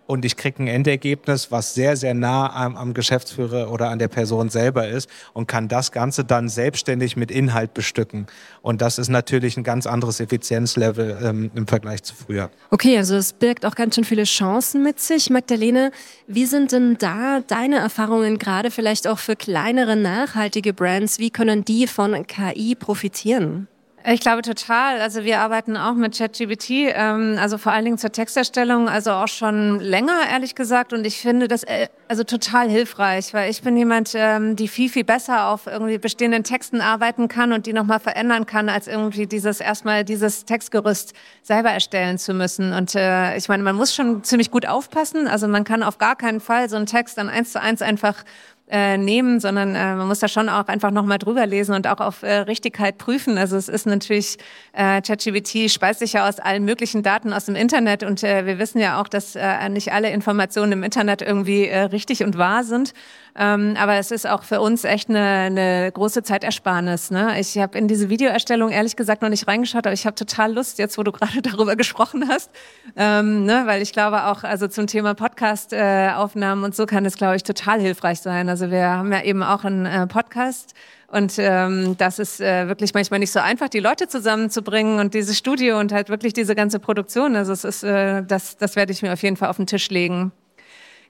und 0.07 0.25
ich 0.25 0.37
kriege 0.37 0.63
ein 0.63 0.69
Endergebnis, 0.69 1.51
was 1.51 1.75
sehr, 1.75 1.97
sehr 1.97 2.15
nah 2.15 2.55
am, 2.55 2.77
am, 2.77 2.95
Geschäftsführer 2.95 3.71
oder 3.71 3.91
an 3.91 3.99
der 3.99 4.09
Person 4.09 4.49
selber 4.49 4.89
ist 4.89 5.09
und 5.33 5.47
kann 5.47 5.69
das 5.69 5.93
Ganze 5.93 6.25
dann 6.25 6.49
selbstständig 6.49 7.17
mit 7.17 7.31
Inhalt 7.31 7.75
bestücken. 7.75 8.27
Und 8.63 8.81
das 8.81 8.99
ist 8.99 9.09
natürlich 9.09 9.57
ein 9.57 9.65
ganz 9.65 9.87
anderes 9.87 10.21
Effizienzlevel 10.21 11.19
ähm, 11.23 11.51
im 11.55 11.67
Vergleich 11.67 12.03
zu 12.03 12.15
früher. 12.15 12.51
Okay, 12.71 12.97
also 12.97 13.17
es 13.17 13.33
birgt 13.33 13.67
auch 13.67 13.75
ganz 13.75 13.95
schön 13.95 14.05
viele 14.05 14.25
Chancen 14.25 14.83
mit 14.83 15.01
sich. 15.01 15.31
Magdalene, 15.31 15.91
wie 16.27 16.47
sind 16.47 16.73
denn 16.73 16.97
da 16.99 17.41
deine 17.41 17.77
Erfahrungen 17.77 18.39
gerade 18.39 18.71
vielleicht 18.71 19.07
auch 19.09 19.19
für 19.19 19.37
kleinere, 19.37 19.97
nachhaltige 19.97 20.73
Brands? 20.73 21.19
Wie 21.19 21.31
können 21.31 21.65
die 21.65 21.87
von 21.87 22.27
KI 22.27 22.75
profitieren? 22.75 23.69
Ich 24.09 24.21
glaube 24.21 24.43
total. 24.43 25.01
Also 25.01 25.25
wir 25.25 25.41
arbeiten 25.41 25.77
auch 25.77 25.95
mit 25.95 26.17
ChatGPT, 26.17 26.93
ähm, 26.95 27.39
also 27.41 27.59
vor 27.59 27.73
allen 27.73 27.85
Dingen 27.85 27.99
zur 27.99 28.13
Texterstellung, 28.13 28.89
also 28.89 29.11
auch 29.11 29.27
schon 29.27 29.81
länger, 29.81 30.21
ehrlich 30.31 30.55
gesagt. 30.55 30.93
Und 30.93 31.05
ich 31.05 31.21
finde 31.21 31.49
das 31.49 31.65
äh, 31.65 31.89
also 32.07 32.23
total 32.23 32.71
hilfreich, 32.71 33.35
weil 33.35 33.51
ich 33.51 33.63
bin 33.63 33.77
jemand, 33.77 34.13
ähm, 34.15 34.55
die 34.55 34.69
viel, 34.69 34.91
viel 34.91 35.03
besser 35.03 35.49
auf 35.49 35.67
irgendwie 35.67 35.99
bestehenden 35.99 36.45
Texten 36.45 36.81
arbeiten 36.81 37.27
kann 37.27 37.53
und 37.53 37.67
die 37.67 37.73
nochmal 37.73 37.99
verändern 37.99 38.47
kann, 38.47 38.69
als 38.69 38.87
irgendwie 38.87 39.27
dieses 39.27 39.61
erstmal 39.61 40.05
dieses 40.05 40.45
Textgerüst 40.45 41.13
selber 41.43 41.71
erstellen 41.71 42.17
zu 42.19 42.33
müssen. 42.33 42.75
Und 42.75 42.95
äh, 42.95 43.37
ich 43.37 43.49
meine, 43.49 43.65
man 43.65 43.75
muss 43.75 43.93
schon 43.93 44.23
ziemlich 44.23 44.53
gut 44.53 44.67
aufpassen. 44.67 45.27
Also 45.27 45.49
man 45.49 45.65
kann 45.65 45.83
auf 45.83 45.99
gar 45.99 46.15
keinen 46.15 46.39
Fall 46.39 46.69
so 46.69 46.77
einen 46.77 46.87
Text 46.87 47.19
dann 47.19 47.29
eins 47.29 47.51
zu 47.51 47.61
eins 47.61 47.83
einfach 47.83 48.23
äh, 48.69 48.99
nehmen, 48.99 49.39
sondern 49.39 49.75
äh, 49.75 49.95
man 49.95 50.09
muss 50.09 50.19
da 50.19 50.29
schon 50.29 50.49
auch 50.49 50.67
einfach 50.67 50.91
nochmal 50.91 51.19
drüber 51.19 51.47
lesen 51.47 51.75
und 51.75 51.87
auch 51.87 52.01
auf 52.01 52.23
äh, 52.23 52.39
Richtigkeit 52.39 52.99
prüfen. 52.99 53.39
Also 53.39 53.57
es 53.57 53.69
ist 53.69 53.87
natürlich, 53.87 54.39
äh, 54.73 55.01
ChatGPT 55.03 55.71
speist 55.71 56.01
sich 56.01 56.15
ja 56.15 56.29
aus 56.29 56.41
allen 56.41 56.65
möglichen 56.65 57.03
Daten 57.03 57.33
aus 57.33 57.47
dem 57.47 57.55
Internet 57.55 58.03
und 58.03 58.23
äh, 58.25 58.45
wir 58.45 58.59
wissen 58.59 58.81
ja 58.81 59.01
auch, 59.01 59.09
dass 59.09 59.37
äh, 59.37 59.69
nicht 59.69 59.93
alle 59.93 60.11
Informationen 60.11 60.73
im 60.73 60.83
Internet 60.83 61.23
irgendwie 61.23 61.67
äh, 61.67 61.83
richtig 61.83 62.25
und 62.25 62.39
wahr 62.39 62.65
sind. 62.65 62.93
Ähm, 63.39 63.75
aber 63.79 63.97
es 63.97 64.11
ist 64.11 64.27
auch 64.27 64.43
für 64.43 64.61
uns 64.61 64.85
echt 64.85 65.11
eine, 65.11 65.21
eine 65.21 65.93
große 65.93 66.23
Zeitersparnis. 66.23 67.11
Ne? 67.11 67.39
Ich 67.39 67.59
habe 67.59 67.77
in 67.77 67.87
diese 67.87 68.09
Videoerstellung 68.09 68.71
ehrlich 68.71 68.97
gesagt 68.97 69.21
noch 69.21 69.29
nicht 69.29 69.47
reingeschaut, 69.47 69.87
aber 69.87 69.93
ich 69.93 70.07
habe 70.07 70.15
total 70.15 70.55
Lust, 70.55 70.79
jetzt 70.79 70.97
wo 70.97 71.03
du 71.03 71.13
gerade 71.17 71.43
darüber 71.43 71.77
gesprochen 71.77 72.29
hast, 72.29 72.51
ähm, 72.97 73.45
ne? 73.45 73.65
weil 73.67 73.83
ich 73.83 73.93
glaube 73.93 74.25
auch, 74.25 74.43
also 74.43 74.69
zum 74.69 74.87
Thema 74.87 75.15
Podcast-Aufnahmen 75.15 76.63
äh, 76.63 76.65
und 76.65 76.75
so 76.75 76.87
kann 76.87 77.05
es, 77.05 77.17
glaube 77.17 77.37
ich, 77.37 77.43
total 77.43 77.79
hilfreich 77.81 78.21
sein. 78.21 78.49
Also 78.49 78.56
wir 78.61 78.89
haben 78.89 79.13
ja 79.13 79.23
eben 79.23 79.43
auch 79.43 79.65
einen 79.65 79.87
äh, 79.87 80.07
Podcast. 80.07 80.75
Und 81.09 81.35
ähm, 81.39 81.97
das 81.99 82.19
ist 82.19 82.41
äh, 82.41 82.67
wirklich 82.67 82.93
manchmal 82.93 83.21
nicht 83.21 83.31
so 83.31 83.39
einfach, 83.39 83.69
die 83.69 83.79
Leute 83.79 84.09
zusammenzubringen 84.09 84.99
und 84.99 85.15
dieses 85.15 85.39
Studio 85.39 85.79
und 85.79 85.93
halt 85.93 86.09
wirklich 86.09 86.33
diese 86.33 86.55
ganze 86.55 86.81
Produktion. 86.81 87.37
Also 87.37 87.53
es 87.53 87.65
ist, 87.65 87.85
äh, 87.85 88.25
das, 88.25 88.57
das 88.57 88.75
werde 88.75 88.93
ich 88.93 89.03
mir 89.03 89.13
auf 89.13 89.23
jeden 89.23 89.37
Fall 89.37 89.49
auf 89.49 89.57
den 89.57 89.67
Tisch 89.67 89.89
legen. 89.91 90.33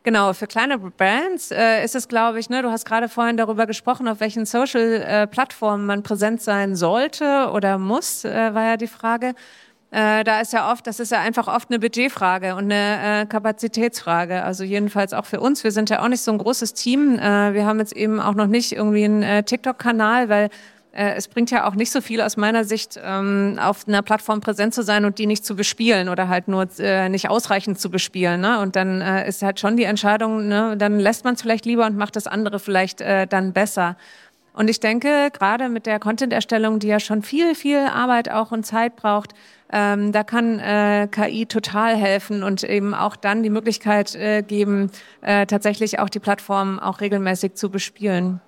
Genau, 0.06 0.32
für 0.34 0.46
kleine 0.46 0.78
Brands 0.78 1.50
äh, 1.50 1.84
ist 1.84 1.96
es, 1.96 2.06
glaube 2.06 2.38
ich, 2.38 2.48
ne, 2.48 2.62
du 2.62 2.70
hast 2.70 2.84
gerade 2.84 3.08
vorhin 3.08 3.36
darüber 3.36 3.66
gesprochen, 3.66 4.06
auf 4.06 4.20
welchen 4.20 4.46
Social-Plattformen 4.46 5.82
äh, 5.82 5.86
man 5.86 6.02
präsent 6.04 6.40
sein 6.40 6.76
sollte 6.76 7.50
oder 7.52 7.76
muss, 7.78 8.24
äh, 8.24 8.54
war 8.54 8.62
ja 8.62 8.76
die 8.76 8.86
Frage. 8.86 9.34
Äh, 9.90 10.24
da 10.24 10.40
ist 10.40 10.52
ja 10.52 10.72
oft, 10.72 10.86
das 10.86 11.00
ist 11.00 11.12
ja 11.12 11.20
einfach 11.20 11.46
oft 11.46 11.70
eine 11.70 11.78
Budgetfrage 11.78 12.54
und 12.54 12.64
eine 12.72 13.22
äh, 13.22 13.26
Kapazitätsfrage. 13.26 14.42
Also 14.42 14.64
jedenfalls 14.64 15.12
auch 15.12 15.24
für 15.26 15.40
uns. 15.40 15.62
Wir 15.64 15.70
sind 15.70 15.90
ja 15.90 16.02
auch 16.02 16.08
nicht 16.08 16.22
so 16.22 16.32
ein 16.32 16.38
großes 16.38 16.74
Team. 16.74 17.18
Äh, 17.18 17.54
wir 17.54 17.66
haben 17.66 17.78
jetzt 17.78 17.94
eben 17.94 18.20
auch 18.20 18.34
noch 18.34 18.48
nicht 18.48 18.72
irgendwie 18.72 19.04
einen 19.04 19.22
äh, 19.22 19.42
TikTok-Kanal, 19.44 20.28
weil 20.28 20.50
äh, 20.96 21.14
es 21.14 21.28
bringt 21.28 21.50
ja 21.50 21.68
auch 21.68 21.74
nicht 21.74 21.92
so 21.92 22.00
viel 22.00 22.20
aus 22.20 22.36
meiner 22.36 22.64
Sicht, 22.64 22.98
ähm, 23.02 23.58
auf 23.62 23.86
einer 23.86 24.02
Plattform 24.02 24.40
präsent 24.40 24.74
zu 24.74 24.82
sein 24.82 25.04
und 25.04 25.18
die 25.18 25.26
nicht 25.26 25.44
zu 25.44 25.54
bespielen 25.54 26.08
oder 26.08 26.28
halt 26.28 26.48
nur 26.48 26.66
äh, 26.78 27.08
nicht 27.08 27.28
ausreichend 27.28 27.78
zu 27.78 27.90
bespielen. 27.90 28.40
Ne? 28.40 28.58
Und 28.60 28.76
dann 28.76 29.02
äh, 29.02 29.28
ist 29.28 29.42
halt 29.42 29.60
schon 29.60 29.76
die 29.76 29.84
Entscheidung, 29.84 30.48
ne? 30.48 30.74
dann 30.76 30.98
lässt 30.98 31.24
man 31.24 31.34
es 31.34 31.42
vielleicht 31.42 31.66
lieber 31.66 31.86
und 31.86 31.96
macht 31.96 32.16
das 32.16 32.26
andere 32.26 32.58
vielleicht 32.58 33.02
äh, 33.02 33.26
dann 33.26 33.52
besser. 33.52 33.96
Und 34.54 34.68
ich 34.68 34.80
denke, 34.80 35.30
gerade 35.32 35.68
mit 35.68 35.84
der 35.84 35.98
Content-Erstellung, 36.00 36.78
die 36.78 36.88
ja 36.88 36.98
schon 36.98 37.22
viel, 37.22 37.54
viel 37.54 37.78
Arbeit 37.78 38.30
auch 38.30 38.52
und 38.52 38.64
Zeit 38.64 38.96
braucht, 38.96 39.34
ähm, 39.72 40.12
da 40.12 40.22
kann 40.22 40.58
äh, 40.58 41.08
KI 41.10 41.46
total 41.46 41.96
helfen 41.96 42.42
und 42.42 42.62
eben 42.62 42.94
auch 42.94 43.16
dann 43.16 43.42
die 43.42 43.50
Möglichkeit 43.50 44.14
äh, 44.14 44.42
geben, 44.42 44.90
äh, 45.22 45.46
tatsächlich 45.46 45.98
auch 45.98 46.08
die 46.08 46.20
Plattform 46.20 46.78
auch 46.78 47.00
regelmäßig 47.00 47.54
zu 47.54 47.70
bespielen. 47.70 48.40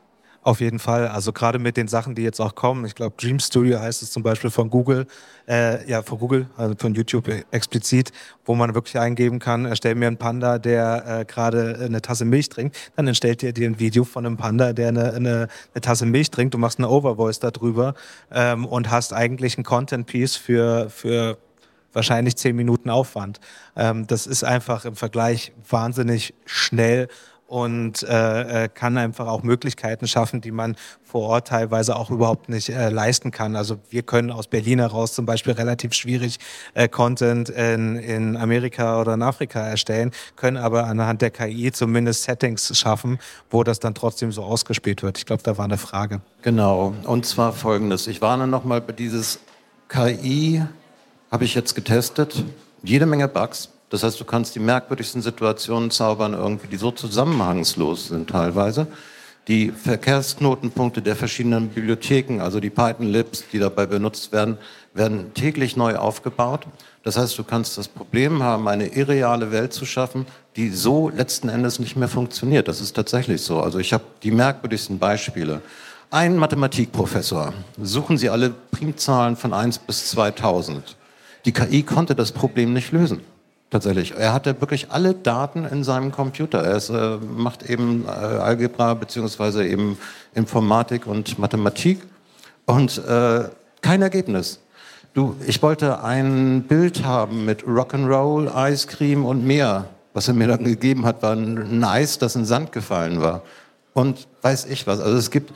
Auf 0.43 0.61
jeden 0.61 0.79
Fall. 0.79 1.09
Also 1.09 1.33
gerade 1.33 1.59
mit 1.59 1.77
den 1.77 1.89
Sachen, 1.89 2.15
die 2.15 2.23
jetzt 2.23 2.41
auch 2.41 2.55
kommen. 2.55 2.85
Ich 2.87 2.95
glaube, 2.95 3.15
Dream 3.19 3.41
Studio 3.41 3.81
heißt 3.81 4.03
es 4.03 4.13
zum 4.13 4.23
Beispiel 4.23 4.51
von 4.51 4.71
Google, 4.71 5.07
äh, 5.49 5.87
ja 5.91 6.03
von 6.03 6.19
Google, 6.19 6.47
also 6.57 6.75
von 6.79 6.95
YouTube 6.95 7.29
explizit, 7.51 8.13
wo 8.45 8.55
man 8.55 8.75
wirklich 8.75 8.99
eingeben 8.99 9.41
kann, 9.41 9.65
erstell 9.65 9.97
mir 9.97 10.07
einen 10.07 10.17
Panda, 10.17 10.59
der 10.59 11.05
äh, 11.07 11.25
gerade 11.25 11.79
eine 11.85 12.01
Tasse 12.01 12.25
Milch 12.25 12.49
trinkt. 12.49 12.77
Dann 12.97 13.09
erstellt 13.09 13.43
er 13.43 13.53
dir 13.53 13.69
ein 13.69 13.81
Video 13.81 14.05
von 14.05 14.25
einem 14.25 14.37
Panda, 14.37 14.73
der 14.73 14.89
eine, 14.89 15.13
eine, 15.13 15.49
eine 15.75 15.81
Tasse 15.81 16.07
Milch 16.07 16.31
trinkt. 16.31 16.55
Du 16.55 16.59
machst 16.59 16.79
eine 16.79 16.89
Overvoice 16.89 17.41
darüber 17.41 17.95
ähm, 18.31 18.65
und 18.65 18.91
hast 18.91 19.13
eigentlich 19.13 19.59
ein 19.59 19.65
Content-Piece 19.65 20.37
für, 20.37 20.89
für 20.89 21.37
wahrscheinlich 21.93 22.37
zehn 22.37 22.55
Minuten 22.55 22.91
Aufwand. 22.91 23.41
Ähm, 23.77 24.07
das 24.07 24.27
ist 24.27 24.45
einfach 24.45 24.85
im 24.85 24.95
Vergleich 24.95 25.53
wahnsinnig 25.69 26.33
schnell 26.47 27.09
und 27.49 28.03
äh, 28.03 28.65
äh, 28.65 28.69
kann 28.69 28.99
einfach 28.99 29.27
auch 29.27 29.43
Möglichkeiten 29.43 30.07
schaffen, 30.07 30.43
die 30.43 30.51
man 30.51 30.77
vor 31.03 31.23
Ort 31.23 31.49
teilweise 31.49 31.97
auch 31.97 32.11
überhaupt 32.11 32.51
nicht 32.51 32.69
äh, 32.69 32.91
leisten 32.91 33.31
kann. 33.31 33.57
Also 33.57 33.79
wir 33.89 34.03
können 34.03 34.31
aus 34.31 34.47
Berlin 34.47 34.81
heraus 34.81 35.15
zum 35.15 35.25
Beispiel 35.25 35.55
relativ 35.55 35.95
schwierig 35.95 36.39
äh, 36.75 36.89
Content 36.89 37.49
in, 37.49 37.97
in 37.97 38.37
Amerika 38.37 39.01
oder 39.01 39.15
in 39.15 39.23
Afrika 39.23 39.61
erstellen, 39.61 40.13
können 40.37 40.59
aber 40.59 40.85
anhand 40.85 41.23
der 41.23 41.31
KI 41.31 41.73
zumindest 41.73 42.25
Settings 42.25 42.79
schaffen, 42.79 43.19
wo 43.51 43.65
das 43.65 43.81
dann 43.81 43.95
trotzdem 43.95 44.31
so 44.31 44.45
ausgespielt 44.45 45.03
wird. 45.03 45.17
Ich 45.17 45.25
glaube, 45.25 45.43
da 45.43 45.57
war 45.57 45.65
eine 45.65 45.79
Frage. 45.79 46.21
Genau, 46.43 46.93
und 47.05 47.25
zwar 47.25 47.55
folgendes. 47.55 48.07
Ich 48.09 48.21
warne 48.21 48.47
nochmal 48.47 48.83
bei 48.83 48.93
dieses 48.93 49.41
KI, 49.89 50.63
habe 51.31 51.45
ich 51.45 51.55
jetzt 51.55 51.75
getestet, 51.75 52.45
jede 52.83 53.07
Menge 53.07 53.27
Bugs 53.27 53.71
das 53.91 54.03
heißt, 54.03 54.21
du 54.21 54.25
kannst 54.25 54.55
die 54.55 54.61
merkwürdigsten 54.61 55.23
Situationen 55.23 55.91
zaubern, 55.91 56.35
irgendwie, 56.35 56.69
die 56.69 56.77
so 56.77 56.91
zusammenhangslos 56.91 58.09
sind 58.09 58.29
teilweise. 58.29 58.87
Die 59.49 59.71
Verkehrsknotenpunkte 59.71 61.01
der 61.01 61.17
verschiedenen 61.17 61.71
Bibliotheken, 61.71 62.41
also 62.41 62.61
die 62.61 62.69
Python-Libs, 62.69 63.45
die 63.51 63.59
dabei 63.59 63.87
benutzt 63.87 64.31
werden, 64.31 64.59
werden 64.93 65.33
täglich 65.33 65.75
neu 65.75 65.97
aufgebaut. 65.97 66.67
Das 67.03 67.17
heißt, 67.17 67.39
du 67.39 67.45
kannst 67.45 67.79
das 67.79 67.89
Problem 67.89 68.43
haben, 68.43 68.69
eine 68.69 68.89
irreale 68.89 69.51
Welt 69.51 69.73
zu 69.73 69.87
schaffen, 69.87 70.27
die 70.57 70.69
so 70.69 71.09
letzten 71.09 71.49
Endes 71.49 71.79
nicht 71.79 71.97
mehr 71.97 72.09
funktioniert. 72.09 72.69
Das 72.69 72.83
ist 72.83 72.95
tatsächlich 72.95 73.41
so. 73.41 73.61
Also 73.63 73.79
ich 73.79 73.95
habe 73.95 74.05
die 74.23 74.33
merkwürdigsten 74.33 74.99
Beispiele. 74.99 75.63
Ein 76.11 76.37
Mathematikprofessor. 76.37 77.55
Suchen 77.81 78.19
Sie 78.19 78.29
alle 78.29 78.51
Primzahlen 78.51 79.37
von 79.37 79.55
1 79.55 79.79
bis 79.79 80.11
2000. 80.11 80.97
Die 81.47 81.53
KI 81.53 81.83
konnte 81.85 82.15
das 82.15 82.33
Problem 82.33 82.75
nicht 82.75 82.93
lösen. 82.93 83.23
Tatsächlich. 83.71 84.15
Er 84.17 84.33
hatte 84.33 84.59
wirklich 84.61 84.91
alle 84.91 85.13
Daten 85.13 85.65
in 85.65 85.85
seinem 85.85 86.11
Computer. 86.11 86.65
Er 86.65 86.77
ist, 86.77 86.89
äh, 86.89 87.19
macht 87.19 87.69
eben 87.69 88.07
äh, 88.07 88.09
Algebra 88.09 88.95
beziehungsweise 88.95 89.67
eben 89.67 89.99
Informatik 90.35 91.07
und 91.07 91.39
Mathematik 91.39 92.01
und 92.65 92.97
äh, 93.07 93.45
kein 93.83 94.01
Ergebnis. 94.01 94.61
Du, 95.13 95.37
ich 95.47 95.63
wollte 95.63 96.03
ein 96.03 96.63
Bild 96.63 97.05
haben 97.05 97.45
mit 97.45 97.65
Rock'n'Roll, 97.65 98.51
Ice 98.71 98.87
Cream 98.87 99.27
und 99.27 99.45
mehr. 99.45 99.87
Was 100.15 100.29
er 100.29 100.35
mir 100.35 100.49
dann 100.49 100.65
gegeben 100.65 101.05
hat, 101.05 101.23
war 101.23 101.35
ein 101.35 101.85
Eis, 101.85 102.19
das 102.19 102.37
in 102.37 102.47
Sand 102.47 102.73
gefallen 102.73 103.21
war. 103.21 103.43
Und 103.93 104.29
weiß 104.43 104.67
ich 104.67 104.87
was. 104.87 105.01
Also 105.01 105.17
es 105.19 105.31
gibt 105.31 105.53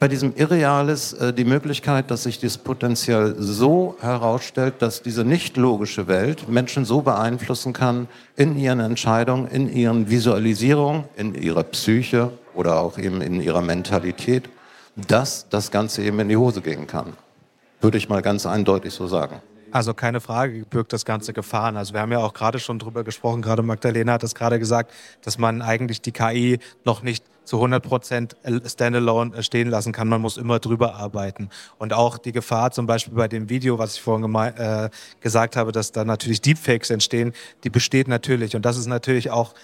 bei 0.00 0.08
diesem 0.08 0.34
Irreales 0.34 1.12
äh, 1.12 1.32
die 1.34 1.44
Möglichkeit, 1.44 2.10
dass 2.10 2.22
sich 2.22 2.40
das 2.40 2.56
Potenzial 2.56 3.34
so 3.38 3.96
herausstellt, 4.00 4.76
dass 4.78 5.02
diese 5.02 5.24
nicht 5.24 5.58
logische 5.58 6.08
Welt 6.08 6.48
Menschen 6.48 6.86
so 6.86 7.02
beeinflussen 7.02 7.74
kann 7.74 8.08
in 8.34 8.58
ihren 8.58 8.80
Entscheidungen, 8.80 9.46
in 9.46 9.70
ihren 9.70 10.08
Visualisierungen, 10.08 11.04
in 11.16 11.34
ihrer 11.34 11.64
Psyche 11.64 12.32
oder 12.54 12.80
auch 12.80 12.96
eben 12.96 13.20
in 13.20 13.42
ihrer 13.42 13.60
Mentalität, 13.60 14.48
dass 14.96 15.46
das 15.50 15.70
Ganze 15.70 16.02
eben 16.02 16.18
in 16.20 16.30
die 16.30 16.36
Hose 16.36 16.62
gehen 16.62 16.86
kann. 16.86 17.12
Würde 17.82 17.98
ich 17.98 18.08
mal 18.08 18.22
ganz 18.22 18.46
eindeutig 18.46 18.94
so 18.94 19.06
sagen. 19.06 19.42
Also 19.70 19.92
keine 19.92 20.20
Frage, 20.20 20.64
birgt 20.68 20.94
das 20.94 21.04
Ganze 21.04 21.34
Gefahren. 21.34 21.76
Also 21.76 21.92
wir 21.92 22.00
haben 22.00 22.10
ja 22.10 22.18
auch 22.18 22.32
gerade 22.32 22.58
schon 22.58 22.78
drüber 22.78 23.04
gesprochen, 23.04 23.42
gerade 23.42 23.62
Magdalena 23.62 24.14
hat 24.14 24.24
es 24.24 24.34
gerade 24.34 24.58
gesagt, 24.58 24.92
dass 25.22 25.36
man 25.36 25.60
eigentlich 25.60 26.00
die 26.00 26.12
KI 26.12 26.58
noch 26.84 27.02
nicht 27.02 27.22
zu 27.50 27.56
100 27.56 27.82
Prozent 27.82 28.36
standalone 28.64 29.34
äh, 29.34 29.42
stehen 29.42 29.68
lassen 29.68 29.92
kann. 29.92 30.06
Man 30.06 30.20
muss 30.20 30.36
immer 30.36 30.60
drüber 30.60 30.94
arbeiten. 30.94 31.48
Und 31.78 31.92
auch 31.92 32.16
die 32.16 32.30
Gefahr 32.30 32.70
zum 32.70 32.86
Beispiel 32.86 33.14
bei 33.14 33.26
dem 33.26 33.48
Video, 33.48 33.76
was 33.76 33.96
ich 33.96 34.02
vorhin 34.02 34.32
äh, 34.36 34.88
gesagt 35.20 35.56
habe, 35.56 35.72
dass 35.72 35.90
da 35.90 36.04
natürlich 36.04 36.40
Deepfakes 36.40 36.90
entstehen, 36.90 37.32
die 37.64 37.70
besteht 37.70 38.06
natürlich. 38.06 38.54
Und 38.54 38.64
das 38.64 38.76
ist 38.76 38.86
natürlich 38.86 39.32
auch 39.32 39.54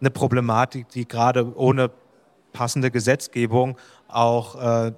eine 0.00 0.08
Problematik, 0.08 0.88
die 0.88 1.06
gerade 1.06 1.54
ohne 1.54 1.90
passende 2.54 2.90
Gesetzgebung 2.90 3.76
auch 4.08 4.86
äh, 4.86 4.92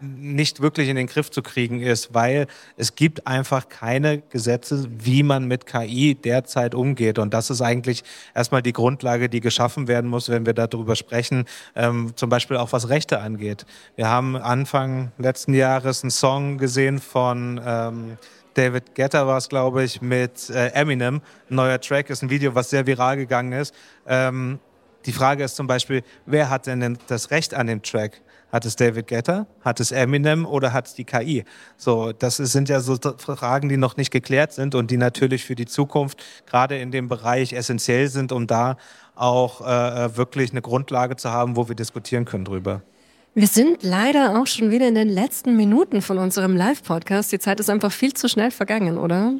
nicht 0.00 0.60
wirklich 0.60 0.88
in 0.88 0.96
den 0.96 1.06
Griff 1.06 1.30
zu 1.30 1.42
kriegen 1.42 1.80
ist, 1.80 2.14
weil 2.14 2.46
es 2.76 2.94
gibt 2.94 3.26
einfach 3.26 3.68
keine 3.68 4.20
Gesetze, 4.20 4.86
wie 4.90 5.22
man 5.22 5.46
mit 5.46 5.66
KI 5.66 6.14
derzeit 6.14 6.74
umgeht. 6.74 7.18
Und 7.18 7.34
das 7.34 7.50
ist 7.50 7.60
eigentlich 7.60 8.04
erstmal 8.34 8.62
die 8.62 8.72
Grundlage, 8.72 9.28
die 9.28 9.40
geschaffen 9.40 9.88
werden 9.88 10.08
muss, 10.08 10.28
wenn 10.28 10.46
wir 10.46 10.54
darüber 10.54 10.96
sprechen, 10.96 11.44
ähm, 11.74 12.12
zum 12.16 12.28
Beispiel 12.28 12.56
auch 12.56 12.72
was 12.72 12.88
Rechte 12.88 13.20
angeht. 13.20 13.66
Wir 13.96 14.08
haben 14.08 14.36
Anfang 14.36 15.12
letzten 15.18 15.54
Jahres 15.54 16.02
einen 16.02 16.10
Song 16.10 16.58
gesehen 16.58 16.98
von 16.98 17.60
ähm, 17.64 18.18
David 18.54 18.96
Guetta 18.96 19.24
war 19.26 19.38
es, 19.38 19.48
glaube 19.48 19.84
ich, 19.84 20.02
mit 20.02 20.50
äh, 20.50 20.70
Eminem. 20.70 21.20
Neuer 21.48 21.80
Track 21.80 22.10
ist 22.10 22.22
ein 22.22 22.30
Video, 22.30 22.56
was 22.56 22.70
sehr 22.70 22.86
viral 22.86 23.16
gegangen 23.16 23.52
ist. 23.52 23.72
Ähm, 24.04 24.58
die 25.06 25.12
Frage 25.12 25.44
ist 25.44 25.54
zum 25.54 25.68
Beispiel, 25.68 26.02
wer 26.26 26.50
hat 26.50 26.66
denn 26.66 26.98
das 27.06 27.30
Recht 27.30 27.54
an 27.54 27.68
dem 27.68 27.82
Track? 27.82 28.20
Hat 28.50 28.64
es 28.64 28.76
David 28.76 29.08
Guetta? 29.08 29.46
Hat 29.62 29.78
es 29.80 29.92
Eminem 29.92 30.46
oder 30.46 30.72
hat 30.72 30.86
es 30.86 30.94
die 30.94 31.04
KI? 31.04 31.44
So, 31.76 32.12
das 32.12 32.36
sind 32.36 32.68
ja 32.68 32.80
so 32.80 32.96
Fragen, 33.18 33.68
die 33.68 33.76
noch 33.76 33.96
nicht 33.96 34.10
geklärt 34.10 34.52
sind 34.52 34.74
und 34.74 34.90
die 34.90 34.96
natürlich 34.96 35.44
für 35.44 35.54
die 35.54 35.66
Zukunft 35.66 36.22
gerade 36.46 36.78
in 36.78 36.90
dem 36.90 37.08
Bereich 37.08 37.52
essentiell 37.52 38.08
sind, 38.08 38.32
um 38.32 38.46
da 38.46 38.76
auch 39.14 39.60
äh, 39.66 40.04
äh 40.04 40.16
wirklich 40.16 40.52
eine 40.52 40.62
Grundlage 40.62 41.16
zu 41.16 41.30
haben, 41.30 41.56
wo 41.56 41.68
wir 41.68 41.74
diskutieren 41.74 42.24
können 42.24 42.44
drüber. 42.44 42.82
Wir 43.34 43.46
sind 43.46 43.82
leider 43.82 44.40
auch 44.40 44.46
schon 44.46 44.70
wieder 44.70 44.88
in 44.88 44.94
den 44.94 45.08
letzten 45.08 45.56
Minuten 45.56 46.02
von 46.02 46.18
unserem 46.18 46.56
Live-Podcast. 46.56 47.30
Die 47.30 47.38
Zeit 47.38 47.60
ist 47.60 47.70
einfach 47.70 47.92
viel 47.92 48.14
zu 48.14 48.28
schnell 48.28 48.50
vergangen, 48.50 48.98
oder? 48.98 49.34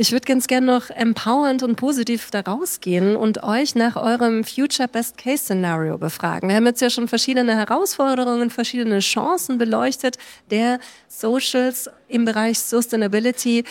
Ich 0.00 0.12
würde 0.12 0.26
ganz 0.26 0.46
gerne 0.46 0.64
noch 0.64 0.90
empowernd 0.90 1.64
und 1.64 1.74
positiv 1.74 2.30
da 2.30 2.42
rausgehen 2.42 3.16
und 3.16 3.42
euch 3.42 3.74
nach 3.74 3.96
eurem 3.96 4.44
Future 4.44 4.86
Best 4.86 5.18
Case 5.18 5.38
Szenario 5.38 5.98
befragen. 5.98 6.48
Wir 6.48 6.54
haben 6.54 6.66
jetzt 6.66 6.80
ja 6.80 6.88
schon 6.88 7.08
verschiedene 7.08 7.56
Herausforderungen, 7.56 8.50
verschiedene 8.50 9.00
Chancen 9.00 9.58
beleuchtet 9.58 10.16
der 10.52 10.78
Socials 11.08 11.90
im 12.06 12.24
Bereich 12.24 12.60
Sustainability. 12.60 13.64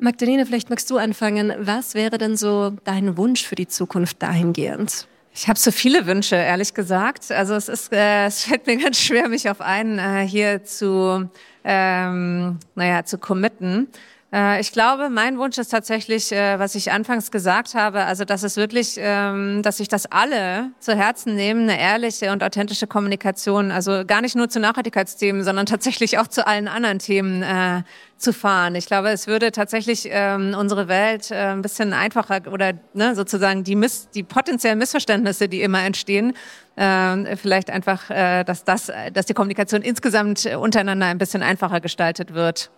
Magdalene, 0.00 0.46
vielleicht 0.46 0.68
magst 0.68 0.90
du 0.90 0.98
anfangen. 0.98 1.52
Was 1.60 1.94
wäre 1.94 2.18
denn 2.18 2.36
so 2.36 2.72
dein 2.82 3.16
Wunsch 3.16 3.46
für 3.46 3.54
die 3.54 3.68
Zukunft 3.68 4.20
dahingehend? 4.20 5.06
Ich 5.32 5.46
habe 5.46 5.60
so 5.60 5.70
viele 5.70 6.06
Wünsche, 6.06 6.34
ehrlich 6.34 6.74
gesagt. 6.74 7.30
Also 7.30 7.54
es 7.54 7.68
ist, 7.68 7.92
äh, 7.92 8.26
es 8.26 8.46
fällt 8.46 8.66
mir 8.66 8.78
ganz 8.82 8.98
schwer, 8.98 9.28
mich 9.28 9.48
auf 9.48 9.60
einen 9.60 10.00
äh, 10.00 10.26
hier 10.26 10.64
zu, 10.64 11.30
ähm, 11.62 12.58
naja, 12.74 13.04
zu 13.04 13.16
committen. 13.16 13.86
Äh, 14.32 14.60
ich 14.60 14.72
glaube, 14.72 15.10
mein 15.10 15.38
Wunsch 15.38 15.58
ist 15.58 15.68
tatsächlich, 15.68 16.32
äh, 16.32 16.58
was 16.58 16.74
ich 16.74 16.90
anfangs 16.90 17.30
gesagt 17.30 17.74
habe, 17.74 18.04
also 18.04 18.24
dass 18.24 18.42
es 18.42 18.56
wirklich, 18.56 18.96
ähm, 18.98 19.62
dass 19.62 19.76
sich 19.76 19.88
das 19.88 20.06
alle 20.10 20.70
zu 20.78 20.96
Herzen 20.96 21.34
nehmen, 21.34 21.68
eine 21.68 21.78
ehrliche 21.78 22.32
und 22.32 22.42
authentische 22.42 22.86
Kommunikation, 22.86 23.70
also 23.70 24.04
gar 24.06 24.22
nicht 24.22 24.34
nur 24.34 24.48
zu 24.48 24.58
Nachhaltigkeitsthemen, 24.58 25.44
sondern 25.44 25.66
tatsächlich 25.66 26.18
auch 26.18 26.28
zu 26.28 26.46
allen 26.46 26.66
anderen 26.66 26.98
Themen 26.98 27.42
äh, 27.42 27.82
zu 28.16 28.32
fahren. 28.32 28.74
Ich 28.74 28.86
glaube, 28.86 29.10
es 29.10 29.26
würde 29.26 29.52
tatsächlich 29.52 30.08
ähm, 30.10 30.54
unsere 30.58 30.88
Welt 30.88 31.30
äh, 31.30 31.34
ein 31.34 31.60
bisschen 31.60 31.92
einfacher 31.92 32.40
oder 32.50 32.72
ne, 32.94 33.14
sozusagen 33.14 33.64
die, 33.64 33.76
Miss, 33.76 34.08
die 34.14 34.22
potenziellen 34.22 34.78
Missverständnisse, 34.78 35.48
die 35.48 35.60
immer 35.60 35.82
entstehen, 35.82 36.34
äh, 36.76 37.36
vielleicht 37.36 37.68
einfach, 37.68 38.08
äh, 38.08 38.44
dass 38.44 38.64
das, 38.64 38.90
dass 39.12 39.26
die 39.26 39.34
Kommunikation 39.34 39.82
insgesamt 39.82 40.46
untereinander 40.46 41.06
ein 41.06 41.18
bisschen 41.18 41.42
einfacher 41.42 41.80
gestaltet 41.80 42.32
wird. 42.32 42.70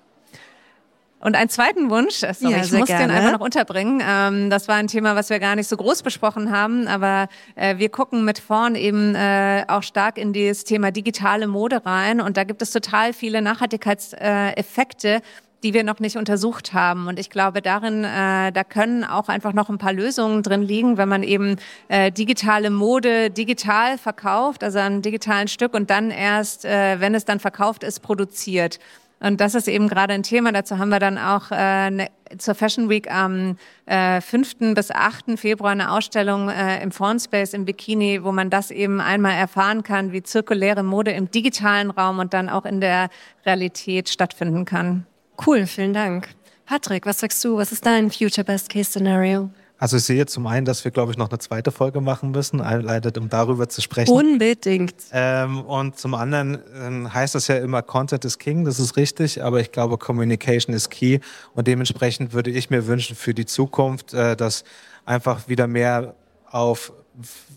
Und 1.25 1.37
einen 1.37 1.49
zweiten 1.49 1.89
Wunsch, 1.89 2.23
äh, 2.23 2.35
sorry, 2.35 2.53
ja, 2.53 2.63
ich 2.63 2.71
muss 2.71 2.87
gerne. 2.87 3.07
den 3.07 3.11
einfach 3.11 3.33
noch 3.33 3.41
unterbringen. 3.41 4.03
Ähm, 4.07 4.51
das 4.51 4.69
war 4.69 4.75
ein 4.75 4.89
Thema, 4.89 5.17
was 5.17 5.31
wir 5.31 5.41
gar 5.41 5.57
nicht 5.57 5.69
so 5.69 5.77
groß 5.79 6.03
besprochen 6.03 6.53
haben, 6.53 6.87
aber 6.87 7.29
äh, 7.55 7.79
wir 7.79 7.89
gucken 7.89 8.27
mit 8.27 8.39
vorn 8.39 8.75
eben 8.75 9.15
äh, 9.15 9.65
auch 9.67 9.83
stark 9.83 10.19
in 10.19 10.35
das 10.35 10.65
Thema 10.65 10.91
digitale 10.91 11.47
Mode 11.47 11.87
rein 11.87 12.21
und 12.21 12.37
da 12.37 12.45
gibt 12.45 12.61
es 12.61 12.73
total 12.73 13.15
viele 13.15 13.41
Nachhaltigkeitseffekte, 13.41 15.23
die 15.63 15.73
wir 15.73 15.83
noch 15.83 15.99
nicht 15.99 16.19
untersucht 16.19 16.75
haben. 16.75 17.09
Und 17.09 17.19
ich 17.19 17.31
glaube, 17.31 17.63
darin, 17.63 18.05
äh, 18.05 18.53
da 18.53 18.63
können 18.63 19.03
auch 19.03 19.31
einfach 19.31 19.55
noch 19.55 19.71
ein 19.71 19.79
paar 19.79 19.95
Lösungen 19.95 20.43
drin 20.43 20.61
liegen, 20.61 20.99
wenn 20.99 21.09
man 21.09 21.23
eben 21.23 21.57
äh, 21.89 22.13
digitale 22.13 22.69
Mode 22.69 23.31
digital 23.31 23.97
verkauft, 23.97 24.63
also 24.63 24.79
ein 24.79 25.01
digitalen 25.01 25.49
Stück 25.49 25.73
und 25.73 25.89
dann 25.89 26.11
erst, 26.11 26.67
äh, 26.67 27.01
wenn 27.01 27.15
es 27.15 27.25
dann 27.25 27.41
verkauft 27.41 27.83
ist, 27.83 28.01
produziert. 28.01 28.79
Und 29.20 29.40
das 29.40 29.55
ist 29.55 29.68
eben 29.68 29.88
gerade 29.88 30.12
ein 30.12 30.22
Thema. 30.22 30.53
Dazu 30.53 30.79
haben 30.79 30.90
wir 30.90 30.98
dann 30.98 31.18
auch 31.18 31.50
äh, 31.50 31.90
ne, 31.90 32.09
zur 32.37 32.55
Fashion 32.55 32.88
Week 32.88 33.11
am 33.11 33.57
äh, 33.87 34.20
5. 34.20 34.74
bis 34.74 34.90
8. 34.90 35.38
Februar 35.38 35.72
eine 35.72 35.90
Ausstellung 35.92 36.48
äh, 36.50 36.83
im 36.83 36.90
Space 36.92 37.55
im 37.55 37.64
Bikini, 37.64 38.22
wo 38.22 38.33
man 38.33 38.50
das 38.50 38.70
eben 38.70 39.00
einmal 39.00 39.33
erfahren 39.33 39.83
kann, 39.83 40.12
wie 40.12 40.22
zirkuläre 40.22 40.83
Mode 40.83 41.12
im 41.12 41.31
digitalen 41.31 41.90
Raum 41.90 42.18
und 42.18 42.35
dann 42.35 42.48
auch 42.48 42.64
in 42.64 42.81
der 42.81 43.09
Realität 43.46 44.09
stattfinden 44.09 44.64
kann. 44.64 45.07
Cool, 45.46 45.66
vielen 45.66 45.94
Dank. 45.94 46.29
Patrick, 46.66 47.07
was 47.07 47.20
sagst 47.20 47.44
du? 47.44 47.57
Was 47.57 47.72
ist 47.72 47.85
dein 47.85 48.11
Future 48.11 48.44
Best 48.44 48.70
Case 48.70 48.90
Scenario? 48.90 49.50
Also 49.85 49.99
ich 49.99 50.05
sehe 50.05 50.25
zum 50.25 50.47
einen, 50.47 50.64
dass 50.64 50.83
wir, 50.85 50.92
glaube 50.92 51.12
ich, 51.12 51.18
noch 51.18 51.29
eine 51.29 51.38
zweite 51.40 51.70
Folge 51.70 52.01
machen 52.01 52.31
müssen, 52.31 52.62
einleitet, 52.62 53.18
um 53.18 53.29
darüber 53.29 53.68
zu 53.68 53.83
sprechen. 53.83 54.14
Unbedingt. 54.14 54.94
Ähm, 55.12 55.61
und 55.61 55.99
zum 55.99 56.14
anderen 56.14 56.59
ähm, 56.75 57.12
heißt 57.12 57.35
das 57.35 57.49
ja 57.49 57.57
immer, 57.57 57.83
Content 57.83 58.25
is 58.25 58.38
King, 58.38 58.64
das 58.64 58.81
ist 58.81 58.97
richtig, 58.97 59.44
aber 59.44 59.61
ich 59.61 59.73
glaube, 59.73 59.99
Communication 59.99 60.75
is 60.75 60.88
Key. 60.88 61.18
Und 61.55 61.66
dementsprechend 61.66 62.33
würde 62.33 62.49
ich 62.49 62.70
mir 62.70 62.87
wünschen 62.87 63.14
für 63.14 63.35
die 63.35 63.44
Zukunft, 63.44 64.14
äh, 64.14 64.35
dass 64.37 64.64
einfach 65.05 65.49
wieder 65.49 65.66
mehr 65.66 66.14
auf 66.51 66.90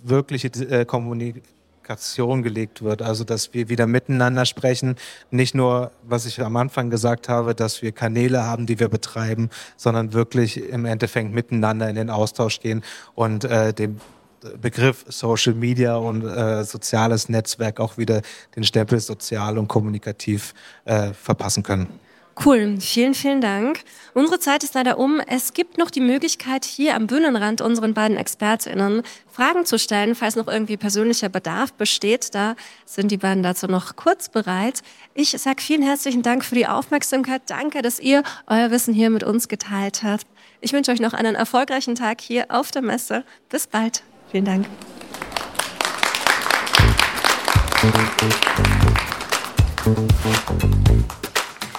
wirkliche 0.03 0.49
äh, 0.49 0.83
Kommunikation 0.83 1.56
Kommunikation 1.87 2.43
gelegt 2.43 2.81
wird. 2.81 3.01
Also, 3.01 3.23
dass 3.23 3.53
wir 3.53 3.69
wieder 3.69 3.87
miteinander 3.87 4.45
sprechen. 4.45 4.95
Nicht 5.31 5.55
nur, 5.55 5.91
was 6.03 6.25
ich 6.25 6.41
am 6.41 6.55
Anfang 6.57 6.89
gesagt 6.89 7.29
habe, 7.29 7.55
dass 7.55 7.81
wir 7.81 7.93
Kanäle 7.93 8.43
haben, 8.43 8.65
die 8.65 8.79
wir 8.79 8.89
betreiben, 8.89 9.49
sondern 9.77 10.11
wirklich 10.13 10.57
im 10.57 10.85
Endeffekt 10.85 11.33
miteinander 11.33 11.89
in 11.89 11.95
den 11.95 12.09
Austausch 12.09 12.59
gehen 12.59 12.83
und 13.15 13.45
äh, 13.45 13.73
dem 13.73 14.01
Begriff 14.61 15.05
Social 15.07 15.53
Media 15.53 15.95
und 15.95 16.23
äh, 16.23 16.63
soziales 16.63 17.29
Netzwerk 17.29 17.79
auch 17.79 17.97
wieder 17.97 18.21
den 18.55 18.63
Stempel 18.63 18.99
sozial 18.99 19.57
und 19.57 19.67
kommunikativ 19.67 20.53
äh, 20.85 21.13
verpassen 21.13 21.63
können. 21.63 21.87
Cool, 22.45 22.77
vielen, 22.79 23.15
vielen 23.15 23.41
Dank. 23.41 23.81
Unsere 24.13 24.39
Zeit 24.39 24.63
ist 24.63 24.75
leider 24.75 24.99
um. 24.99 25.19
Es 25.19 25.53
gibt 25.53 25.77
noch 25.77 25.89
die 25.89 26.01
Möglichkeit, 26.01 26.65
hier 26.65 26.95
am 26.95 27.07
Bühnenrand 27.07 27.61
unseren 27.61 27.93
beiden 27.93 28.15
ExpertInnen 28.15 29.01
Fragen 29.27 29.65
zu 29.65 29.79
stellen, 29.79 30.13
falls 30.13 30.35
noch 30.35 30.47
irgendwie 30.47 30.77
persönlicher 30.77 31.29
Bedarf 31.29 31.73
besteht. 31.73 32.35
Da 32.35 32.55
sind 32.85 33.11
die 33.11 33.17
beiden 33.17 33.41
dazu 33.41 33.65
noch 33.67 33.95
kurz 33.95 34.29
bereit. 34.29 34.81
Ich 35.15 35.31
sage 35.31 35.61
vielen 35.61 35.81
herzlichen 35.81 36.21
Dank 36.21 36.45
für 36.45 36.55
die 36.55 36.67
Aufmerksamkeit. 36.67 37.41
Danke, 37.47 37.81
dass 37.81 37.99
ihr 37.99 38.21
euer 38.45 38.69
Wissen 38.69 38.93
hier 38.93 39.09
mit 39.09 39.23
uns 39.23 39.47
geteilt 39.47 40.03
habt. 40.03 40.27
Ich 40.61 40.73
wünsche 40.73 40.91
euch 40.91 40.99
noch 40.99 41.13
einen 41.13 41.35
erfolgreichen 41.35 41.95
Tag 41.95 42.21
hier 42.21 42.45
auf 42.49 42.71
der 42.71 42.83
Messe. 42.83 43.23
Bis 43.49 43.65
bald. 43.67 44.03
Vielen 44.31 44.45
Dank. 44.45 44.67
Thank. 49.87 51.26